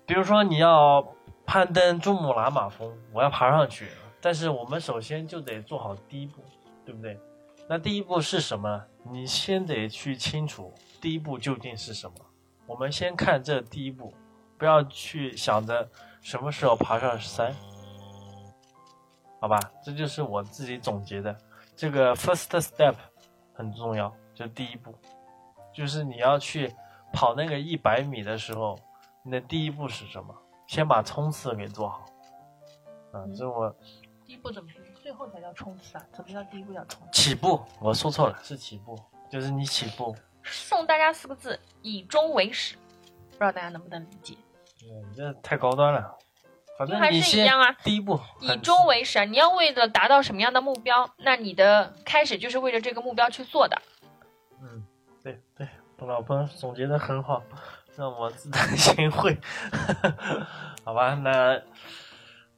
[0.08, 1.08] 比如说你要
[1.48, 3.88] 攀登珠穆朗玛峰，我要爬上去，
[4.20, 6.44] 但是我们首先就得做好第一步，
[6.86, 7.18] 对不对？
[7.70, 8.84] 那第一步是什么？
[9.10, 12.18] 你先得去清楚第一步究竟是什么。
[12.66, 14.14] 我们先看这第一步，
[14.58, 15.90] 不要去想着
[16.22, 17.56] 什么时候爬上山，
[19.40, 19.58] 好吧？
[19.82, 21.36] 这就是我自己总结的
[21.76, 22.94] 这个 first step。
[23.54, 24.94] 很重要，就第一步，
[25.74, 26.72] 就是你要去
[27.12, 28.78] 跑那个一百米的时候，
[29.24, 30.36] 你的第一步是什么？
[30.68, 32.06] 先把冲刺给做好。
[33.14, 33.76] 嗯，这我
[34.26, 34.82] 第一步怎么说？
[35.02, 36.06] 最后才叫冲刺啊？
[36.14, 37.08] 怎么叫第一步叫冲？
[37.12, 39.00] 起步，我说错了，是起步，
[39.32, 40.16] 就是你起步。
[40.44, 42.76] 送大家四个字：以终为始。
[43.32, 44.36] 不知道大家能不能理解？
[44.84, 46.18] 嗯，这太高端了。
[46.78, 49.26] 反正还是一样啊，第一步以终为始。
[49.26, 53.82] 你要为了达到什么样的目标，那你的开始就是为了这个目标去做的。
[54.62, 54.86] 嗯，
[55.24, 57.42] 对对，我老婆总结的很好，
[57.98, 59.36] 让我自惭形秽。
[60.86, 61.60] 好吧，那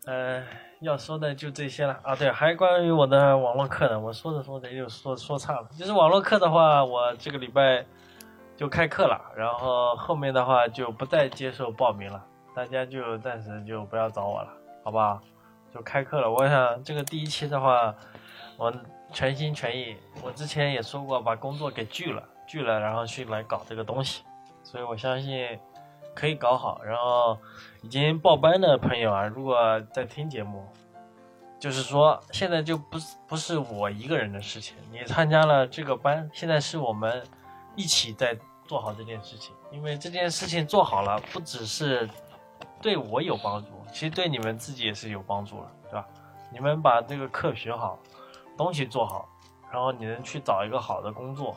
[0.05, 0.43] 呃
[0.81, 2.13] 要说的就这些了啊。
[2.13, 5.67] 对，还关于我的网络课呢，我说着说着又说说岔了。
[5.77, 7.85] 就是网络课的话，我这个礼拜
[8.57, 12.21] 就开课了，然后后面的话就不再接受报名了。
[12.53, 14.49] 大家就暂时就不要找我了，
[14.83, 15.21] 好不好？
[15.73, 16.29] 就开课了。
[16.29, 17.95] 我想这个第一期的话，
[18.57, 18.73] 我
[19.13, 19.95] 全心全意。
[20.21, 24.23] 我之前也说过，把工作给拒了，拒了，然后去来搞这个东西。
[24.69, 25.59] 所以我相信
[26.13, 26.81] 可以搞好。
[26.83, 27.37] 然后
[27.81, 30.63] 已经报班的朋友啊，如果在听节目，
[31.59, 34.75] 就是说现在就不是不是我一个人的事情。
[34.91, 37.23] 你参加了这个班，现在是我们
[37.75, 39.55] 一起在做好这件事情。
[39.71, 42.07] 因为这件事情做好了，不只是。
[42.81, 46.07] 对我有帮助，其实对你们自己也是有帮助了，对吧？
[46.49, 47.99] 你们把这个课学好，
[48.55, 49.27] 东西做好，
[49.69, 51.53] 然后你能去找一个好的工作，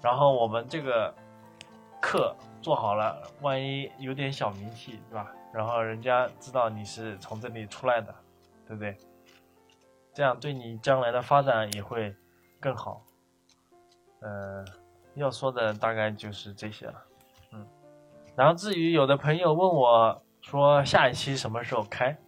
[0.00, 1.14] 然后我们这个
[2.02, 5.32] 课做好了，万一有点小名气，对吧？
[5.54, 8.14] 然后人家知道你是从这里出来的，
[8.66, 8.94] 对不对？
[10.12, 12.14] 这样对你将来的发展也会
[12.60, 13.02] 更好。
[14.20, 14.62] 呃，
[15.14, 17.02] 要说的大概就是这些了，
[17.52, 17.66] 嗯。
[18.36, 20.22] 然后至于有的朋友问我。
[20.44, 22.18] 说下一期什么时候开？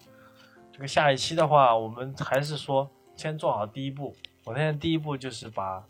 [0.70, 4.14] 这个下一期的话，我们还是说先做好第一步。
[4.44, 5.84] 我现在第一步就是把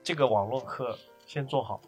[0.00, 0.96] 这个网络课
[1.30, 1.80] 先做好。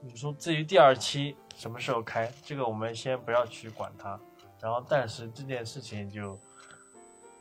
[0.00, 4.16] 你说至于第二期什么时候开，这个我们先不要去管它。
[4.60, 6.38] 然后但是这件事情就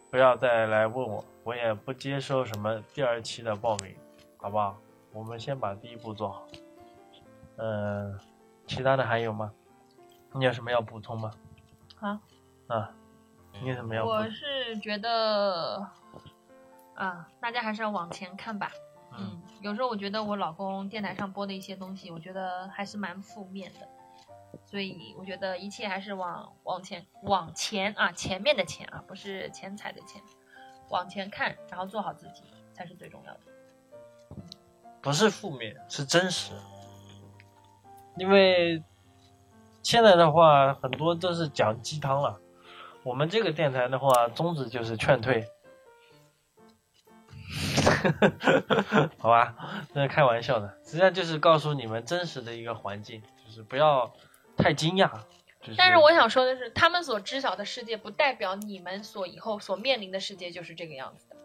[0.10, 3.96] 不要再来问我，我也不接收什么第二期的报名，
[4.38, 4.76] 好不好？
[5.14, 6.48] 我们先把第一步做好。
[7.58, 8.20] 嗯，
[8.66, 9.54] 其他的还有吗？
[10.34, 11.32] 你有什么要补充吗？
[12.00, 12.20] 啊
[12.66, 12.92] 啊，
[13.62, 14.04] 你有什么要？
[14.04, 15.88] 我是觉得，
[16.96, 18.72] 啊，大家还是要往前看吧。
[19.20, 23.88] 嗯，有时候我觉得我老公电台上播的一些东西，我觉得还是蛮负面的，
[24.66, 30.22] 所以我觉得一切还是往往前往前啊，前面的前啊，不是钱财的钱，
[30.90, 32.44] 往前看，然后做好自己
[32.74, 33.40] 才是最重要的。
[35.02, 36.54] 不是负面，是真实，
[38.18, 38.82] 因为。
[39.82, 42.38] 现在的话，很多都是讲鸡汤了。
[43.02, 45.48] 我们这个电台的话，宗旨就是劝退，
[49.18, 49.56] 好吧？
[49.94, 54.12] 这是开玩笑的，实际上就是告诉你们真实的一个环境，就是不要
[54.58, 55.10] 太惊讶。
[55.78, 61.36] 但是我想说的是，他们所知晓的世界，不代表你们所以后所面临的世界就是这个样子的。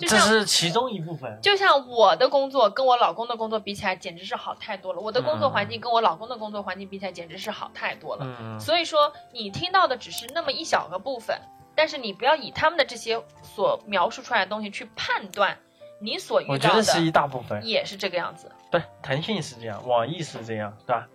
[0.00, 1.38] 这是其中一部分。
[1.40, 5.00] 就像我的工作跟我老公的工作比起来，简直是好太多了。
[5.00, 8.26] 我的工作环境跟我老公的工作环境比起来，简直是好太多了。
[8.40, 8.58] 嗯。
[8.58, 11.40] 所以说，你听到的只是那么一小个部分，
[11.76, 15.56] 但是你不要以他们的这些所描述出来的东西去判断
[16.00, 16.54] 你所遇到的。
[16.54, 18.50] 我觉得是一大部分，也是这个样子。
[18.70, 21.06] 对，腾讯是这样，网易是这样，对吧？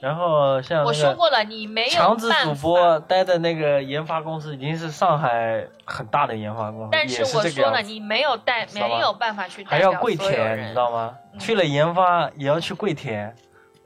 [0.00, 11.16] 然后像我说过了，你没有强子主播待的那个研发公司已经是上海很大的研发公司，但是我说了，你没有带，没有办法去还要跪舔，你知道吗？
[11.38, 13.34] 去了研发也要去跪舔，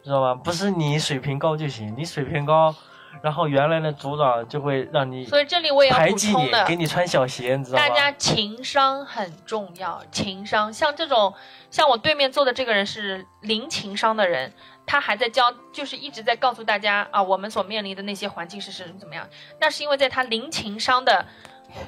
[0.03, 0.35] 知道吗？
[0.35, 2.75] 不是你水平高就行，你水平高，
[3.23, 7.89] 然后原来的组长就会让你，所以这里我也要排挤你，给你穿小鞋，你知道吗？
[7.89, 11.35] 大家情商很重要，情商像这种
[11.71, 14.53] 像我对面坐的这个人是零情商的人。
[14.91, 19.29] 他还在教，就是一直在告诉大家啊，我们所面临的那些环境是是怎么样？
[19.61, 21.27] 那是因为在他零情商的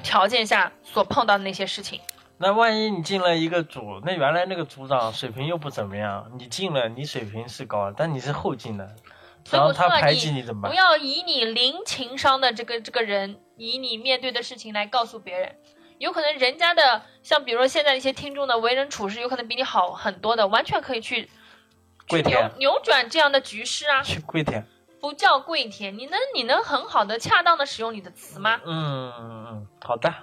[0.03, 1.99] 条件下所碰到的那些事情。
[2.37, 8.87] 那万一你进了一个组，那原来那个组长水平又不怎么样，你进了，你水平是高，但你是后进的，
[9.49, 10.71] 然后他排挤你怎么办？
[10.71, 15.55] 不要以你零情商的这个这个人，以你面对的事情来告诉别人，
[15.97, 21.29] 有可能人家的，像比如说现在一些听众的为人处事，有可能比你好很多的，完全可以去
[22.07, 24.01] 跪舔扭转这样的局势啊！
[24.03, 24.65] 去跪舔，
[24.99, 28.59] 不叫跪舔，你能你能很好的恰当的使用你的词吗？
[28.65, 30.13] 嗯嗯嗯，好的。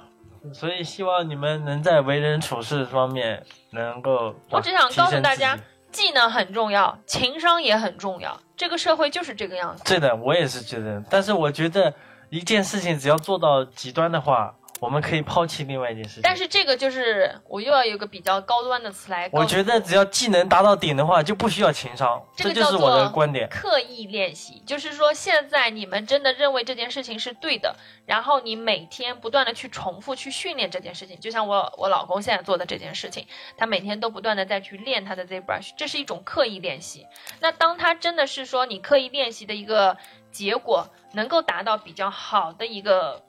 [0.55, 4.35] 所以希望你们能在为人处事方面能够。
[4.51, 5.59] 我只想告诉大家，
[5.99, 8.41] 技能很重要，情商也很重要。
[8.57, 9.83] 这个社会就是这个样子。
[9.85, 11.03] 对的，我也是觉得。
[11.11, 11.93] 但是我觉得
[12.31, 14.55] 一件事情只要做到极端的话。
[14.81, 19.29] 我们可以抛弃另外一件事情，但是这个就是我又要有个比较高端的词来。
[19.33, 23.49] 我觉得只要技能达到顶的话，就不需要情商，这个就是我的观点。
[23.49, 27.77] 刻意练习，就是说现在你们真的认为这件事情是对的，
[28.07, 33.27] 然后你每天不断的去重复去训练这件事情，就像我我老公现在做的这件事情，
[33.57, 37.07] 他每天都不断的在去练他的 Z brush，这是一种刻意练习。
[37.41, 39.97] 那当他真的是说你刻意练习的一个
[40.31, 43.25] 结果，能够达到比较好的一个。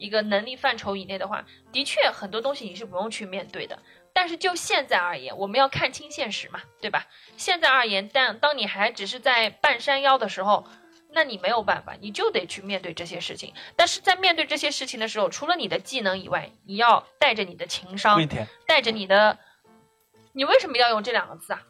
[0.00, 3.78] 一个能力范畴以内的话，的确很多东西你是不用去面对的。
[4.12, 7.06] 但是就现在而言，我们要看清现实嘛，对吧？
[7.36, 10.64] 现在而言，但当你还只是在半山腰的时候，
[11.12, 13.52] 那你没有办法，你就得去面对这些事情。
[13.76, 18.20] 但是在面对这些事情的时候，除了你的技能以外，你要带着你的情商，
[18.66, 19.38] 带着你的，
[20.32, 21.62] 你为什么要用这两个字啊？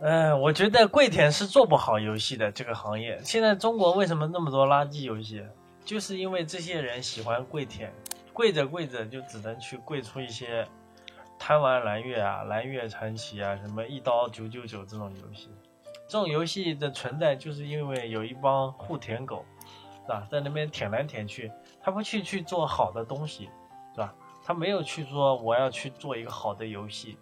[0.00, 3.18] 嗯，我觉得跪舔是做不好游戏的这个行业。
[3.24, 5.42] 现在中国为什么那么多垃圾游戏？
[5.86, 7.92] 就是因为这些人喜欢跪舔，
[8.32, 10.66] 跪着跪着就只能去跪出一些
[11.38, 15.48] 贪玩蓝月啊、蓝月传奇啊、什么一刀九九九这种游戏。
[16.08, 19.44] 这种游戏的存在，就是因为有一帮互舔狗，
[20.02, 20.26] 是吧？
[20.28, 23.48] 在那边舔来舔去，他不去去做好的东西，
[23.94, 24.12] 是吧？
[24.44, 27.16] 他没有去说我要去做一个好的游戏，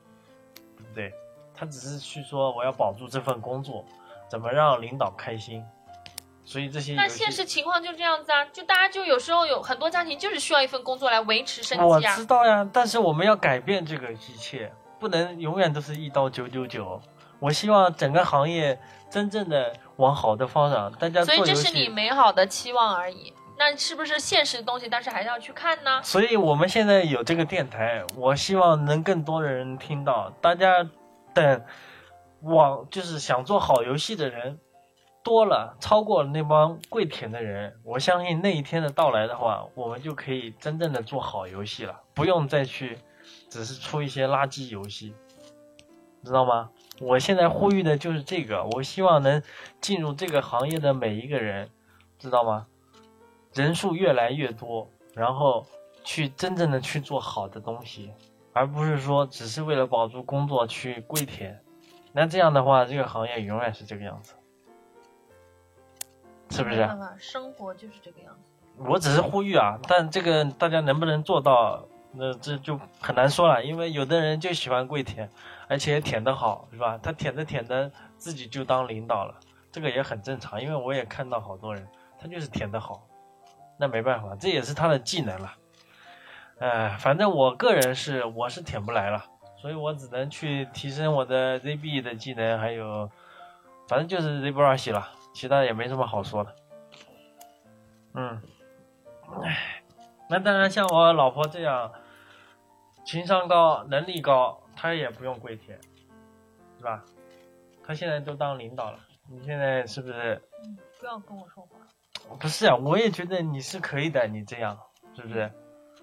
[0.76, 1.12] 对不对？
[1.54, 3.84] 他只是去说我要保住这份工作，
[4.28, 5.62] 怎么让领导开心。
[6.44, 11.86] 所以这些，那现实情况就这样子啊，就大家就有时候有很多家庭就是需要一份工作来维持生计啊。
[11.86, 14.70] 我知道呀，但是我们要改变这个一切，
[15.00, 17.00] 不能永远都是一刀九九九。
[17.40, 18.78] 我希望整个行业
[19.10, 23.32] 真正的往好的方向，大家所以这是你美好的期望而已。
[23.56, 24.88] 那是不是现实的东西？
[24.88, 26.02] 但是还是要去看呢。
[26.02, 30.30] 所以我们现在有这个电台，我希望能更多的人听到。
[30.40, 30.86] 大家
[31.32, 31.64] 等
[32.42, 34.58] 往就是想做好游戏的人。
[35.24, 42.98] 多了，超过了那帮跪舔的人，我相信那一天的到来的话，我们就可以真正的做好游戏了，不用再去，
[43.48, 45.14] 只是出一些垃圾游戏，
[46.22, 46.70] 知道吗？
[47.00, 49.42] 我现在呼吁的就是这个，我希望能
[49.80, 51.70] 进入这个行业的每一个人，
[52.18, 52.66] 知道吗？
[53.54, 55.64] 人数越来越多，然后
[56.04, 58.12] 去真正的去做好的东西，
[58.52, 61.62] 而不是说只是为了保住工作去跪舔，
[62.12, 64.34] 那这样的话，这个行业永远是这个样子。
[66.54, 66.88] 是不是？
[67.18, 68.52] 生活就是这个样子。
[68.76, 73.64] 我只是呼吁啊，但这个大家能不能做到，那这就很难说了。
[73.64, 75.28] 因为有的人就喜欢跪舔，
[75.68, 76.96] 而且舔得好，是吧？
[77.02, 79.34] 他舔着舔着自己就当领导了，
[79.72, 80.62] 这个也很正常。
[80.62, 81.84] 因为我也看到好多人，
[82.20, 83.04] 他就是舔得好，
[83.76, 85.52] 那没办法，这也是他的技能了。
[86.60, 89.24] 哎，反正我个人是我是舔不来了，
[89.60, 93.10] 所以我只能去提升我的 ZB 的技能，还有，
[93.88, 95.08] 反正就是 ZBrush 了。
[95.34, 96.54] 其他也没什么好说的，
[98.14, 98.40] 嗯，
[99.42, 99.82] 唉，
[100.30, 101.92] 那当然像我老婆这样，
[103.04, 105.78] 情商高、能力高，她也不用跪舔，
[106.78, 107.04] 是吧？
[107.84, 110.40] 她现在都当领导了，你现在是不是？
[110.64, 111.76] 嗯，不要跟我说话。
[112.40, 114.78] 不是啊，我也觉得你是可以的，你这样
[115.14, 115.50] 是不是？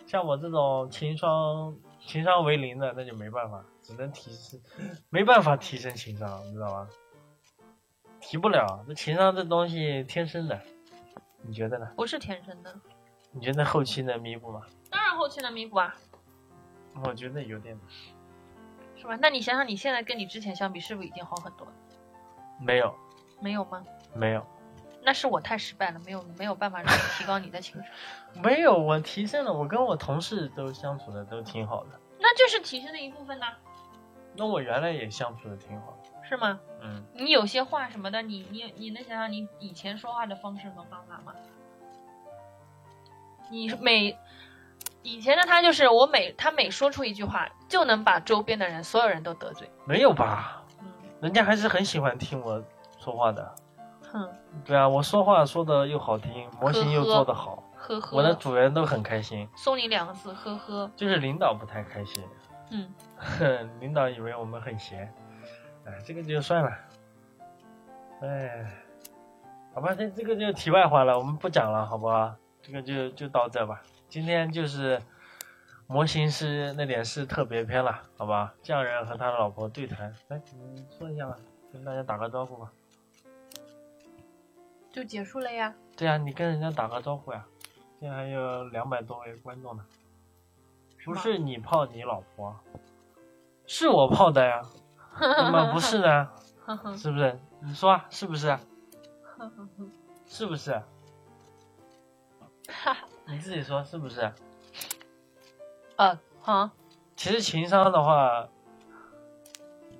[0.05, 1.73] 像我这种情商
[2.05, 4.59] 情商为零的，那就没办法，只能提升，
[5.09, 6.87] 没办法提升情商，你知道吗？
[8.21, 10.59] 提不了，那情商这东西天生的，
[11.41, 11.91] 你觉得呢？
[11.97, 12.73] 不是天生的。
[13.31, 14.61] 你觉得后期能弥补吗？
[14.89, 15.95] 当然后期能弥补啊。
[17.03, 17.77] 我觉得有点。
[18.95, 19.17] 是吧？
[19.19, 21.73] 那你想想，你现在跟你之前相比，是不是已经好很多了？
[22.59, 22.95] 没有。
[23.41, 23.83] 没有吗？
[24.13, 24.45] 没有。
[25.03, 27.91] 那是我太失败了，没有没有办法让你提高你的情商。
[28.43, 31.99] 没有，我提升了，我跟我同事都相处的都挺好的。
[32.19, 33.47] 那就是提升的一部分呢。
[34.35, 35.97] 那我原来也相处的挺好。
[36.31, 36.57] 是吗？
[36.81, 41.33] 嗯，你有些话什么的，你你你能想想你以前说话的方式和方法吗？
[43.49, 44.17] 你每
[45.03, 49.69] 以前的他就是我每他每说出一句话，就能把周边的人所有人都得罪。
[49.85, 50.63] 没有吧？
[50.79, 50.87] 嗯，
[51.19, 52.63] 人家还是很喜欢听我
[52.97, 53.53] 说话的。
[54.09, 54.29] 哼
[54.63, 60.89] 对啊，我说话说的又好听，模型又做得好，呵呵，我的主人都很开心，送你两个字，呵呵。
[60.95, 62.23] 就是领导不太开心，
[62.71, 62.89] 嗯，
[63.81, 65.13] 领导以为我们很闲，
[65.85, 66.77] 哎，这个就算了，
[68.21, 68.65] 哎，
[69.73, 72.35] 好吧，这这个就题外话了，我们不讲了，好不好？
[72.61, 75.01] 这个就就到这吧，今天就是
[75.87, 78.53] 模型师那点事特别篇了，好吧？
[78.61, 80.39] 匠人和他老婆对谈，来，
[80.73, 81.35] 你说一下吧，
[81.73, 82.71] 跟大家打个招呼吧。
[84.91, 85.73] 就结束了呀。
[85.97, 87.45] 对呀、你跟人家打个招呼呀，
[87.99, 89.85] 现在还有两百多位观众呢。
[91.03, 92.55] 不是你泡你老婆，
[93.65, 94.61] 是我泡的呀，
[95.19, 96.29] 怎么不是呢？
[96.97, 97.39] 是不是？
[97.61, 98.57] 你说啊，是不是？
[100.27, 100.81] 是不是？
[103.25, 104.31] 你自己说是不是？
[105.97, 106.69] 啊，好，
[107.15, 108.47] 其实情商的话，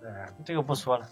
[0.03, 1.05] 哎，这个不说了。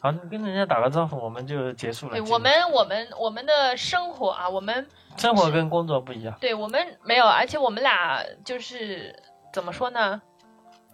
[0.00, 2.12] 好，你跟人家打个招呼，我们就结束了。
[2.12, 6.34] 对我们我们我们的生活啊，我们生活跟工作不一样。
[6.40, 9.14] 对我们没有，而且我们俩就是
[9.52, 10.22] 怎么说呢？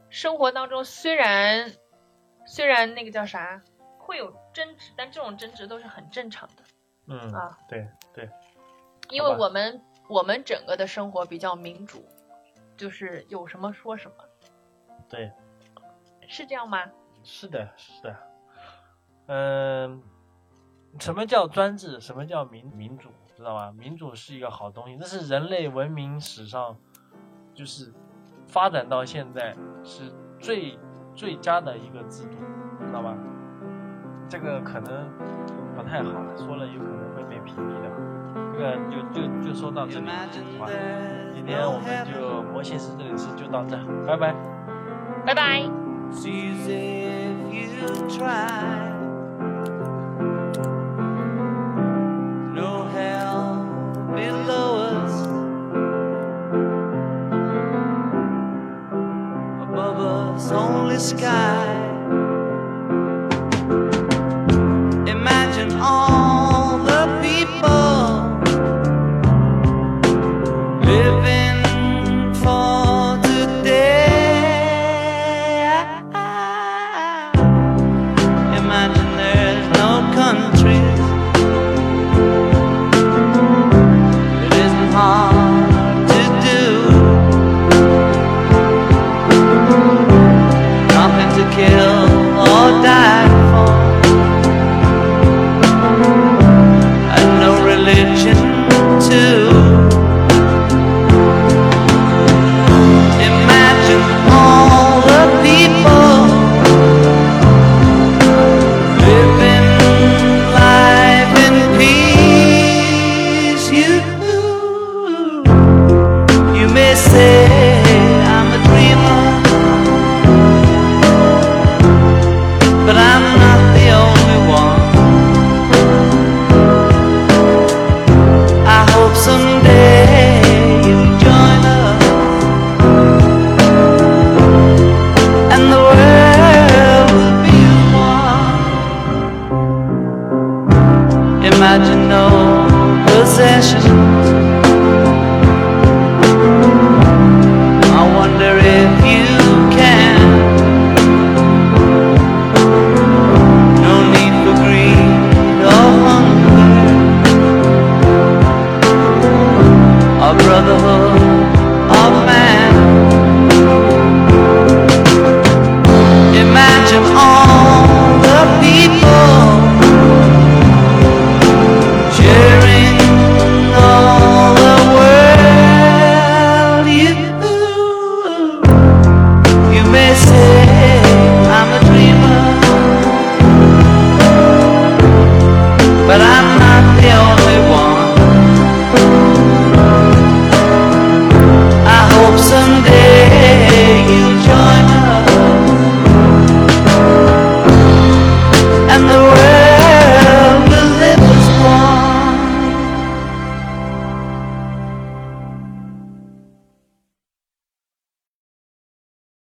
[0.09, 1.73] 生活当中虽然
[2.47, 3.63] 虽然那个叫啥，
[3.99, 6.63] 会有争执，但这种争执都是很正常的，
[7.07, 8.31] 嗯啊，对对，
[9.11, 12.07] 因为我们我们整个的生活比较民主，
[12.77, 14.17] 就是有什么说什么，
[15.09, 15.33] 对，
[16.29, 16.85] 是这样吗？
[17.25, 18.17] 是的，是的。
[19.27, 20.03] 嗯，
[21.01, 22.01] 什么叫专制？
[22.01, 23.11] 什么叫民民主？
[23.37, 23.73] 知道吗？
[23.73, 26.79] 民主是一个好东西，这是人类文明史上
[27.53, 27.93] 就是
[28.47, 30.03] 发展到现在是
[30.39, 30.79] 最
[31.15, 32.37] 最佳的一个制度，
[32.87, 33.15] 知道吧？
[34.29, 35.09] 这个可能
[35.77, 37.91] 不太好，说了有可能会被屏蔽的。
[38.53, 40.09] 这个就就就说到这里，
[40.59, 40.71] 好吧？
[41.35, 43.77] 今天我们就模型师这里事就到这，
[44.07, 44.35] 拜拜。
[45.25, 45.69] 拜拜。
[60.97, 61.56] the sky.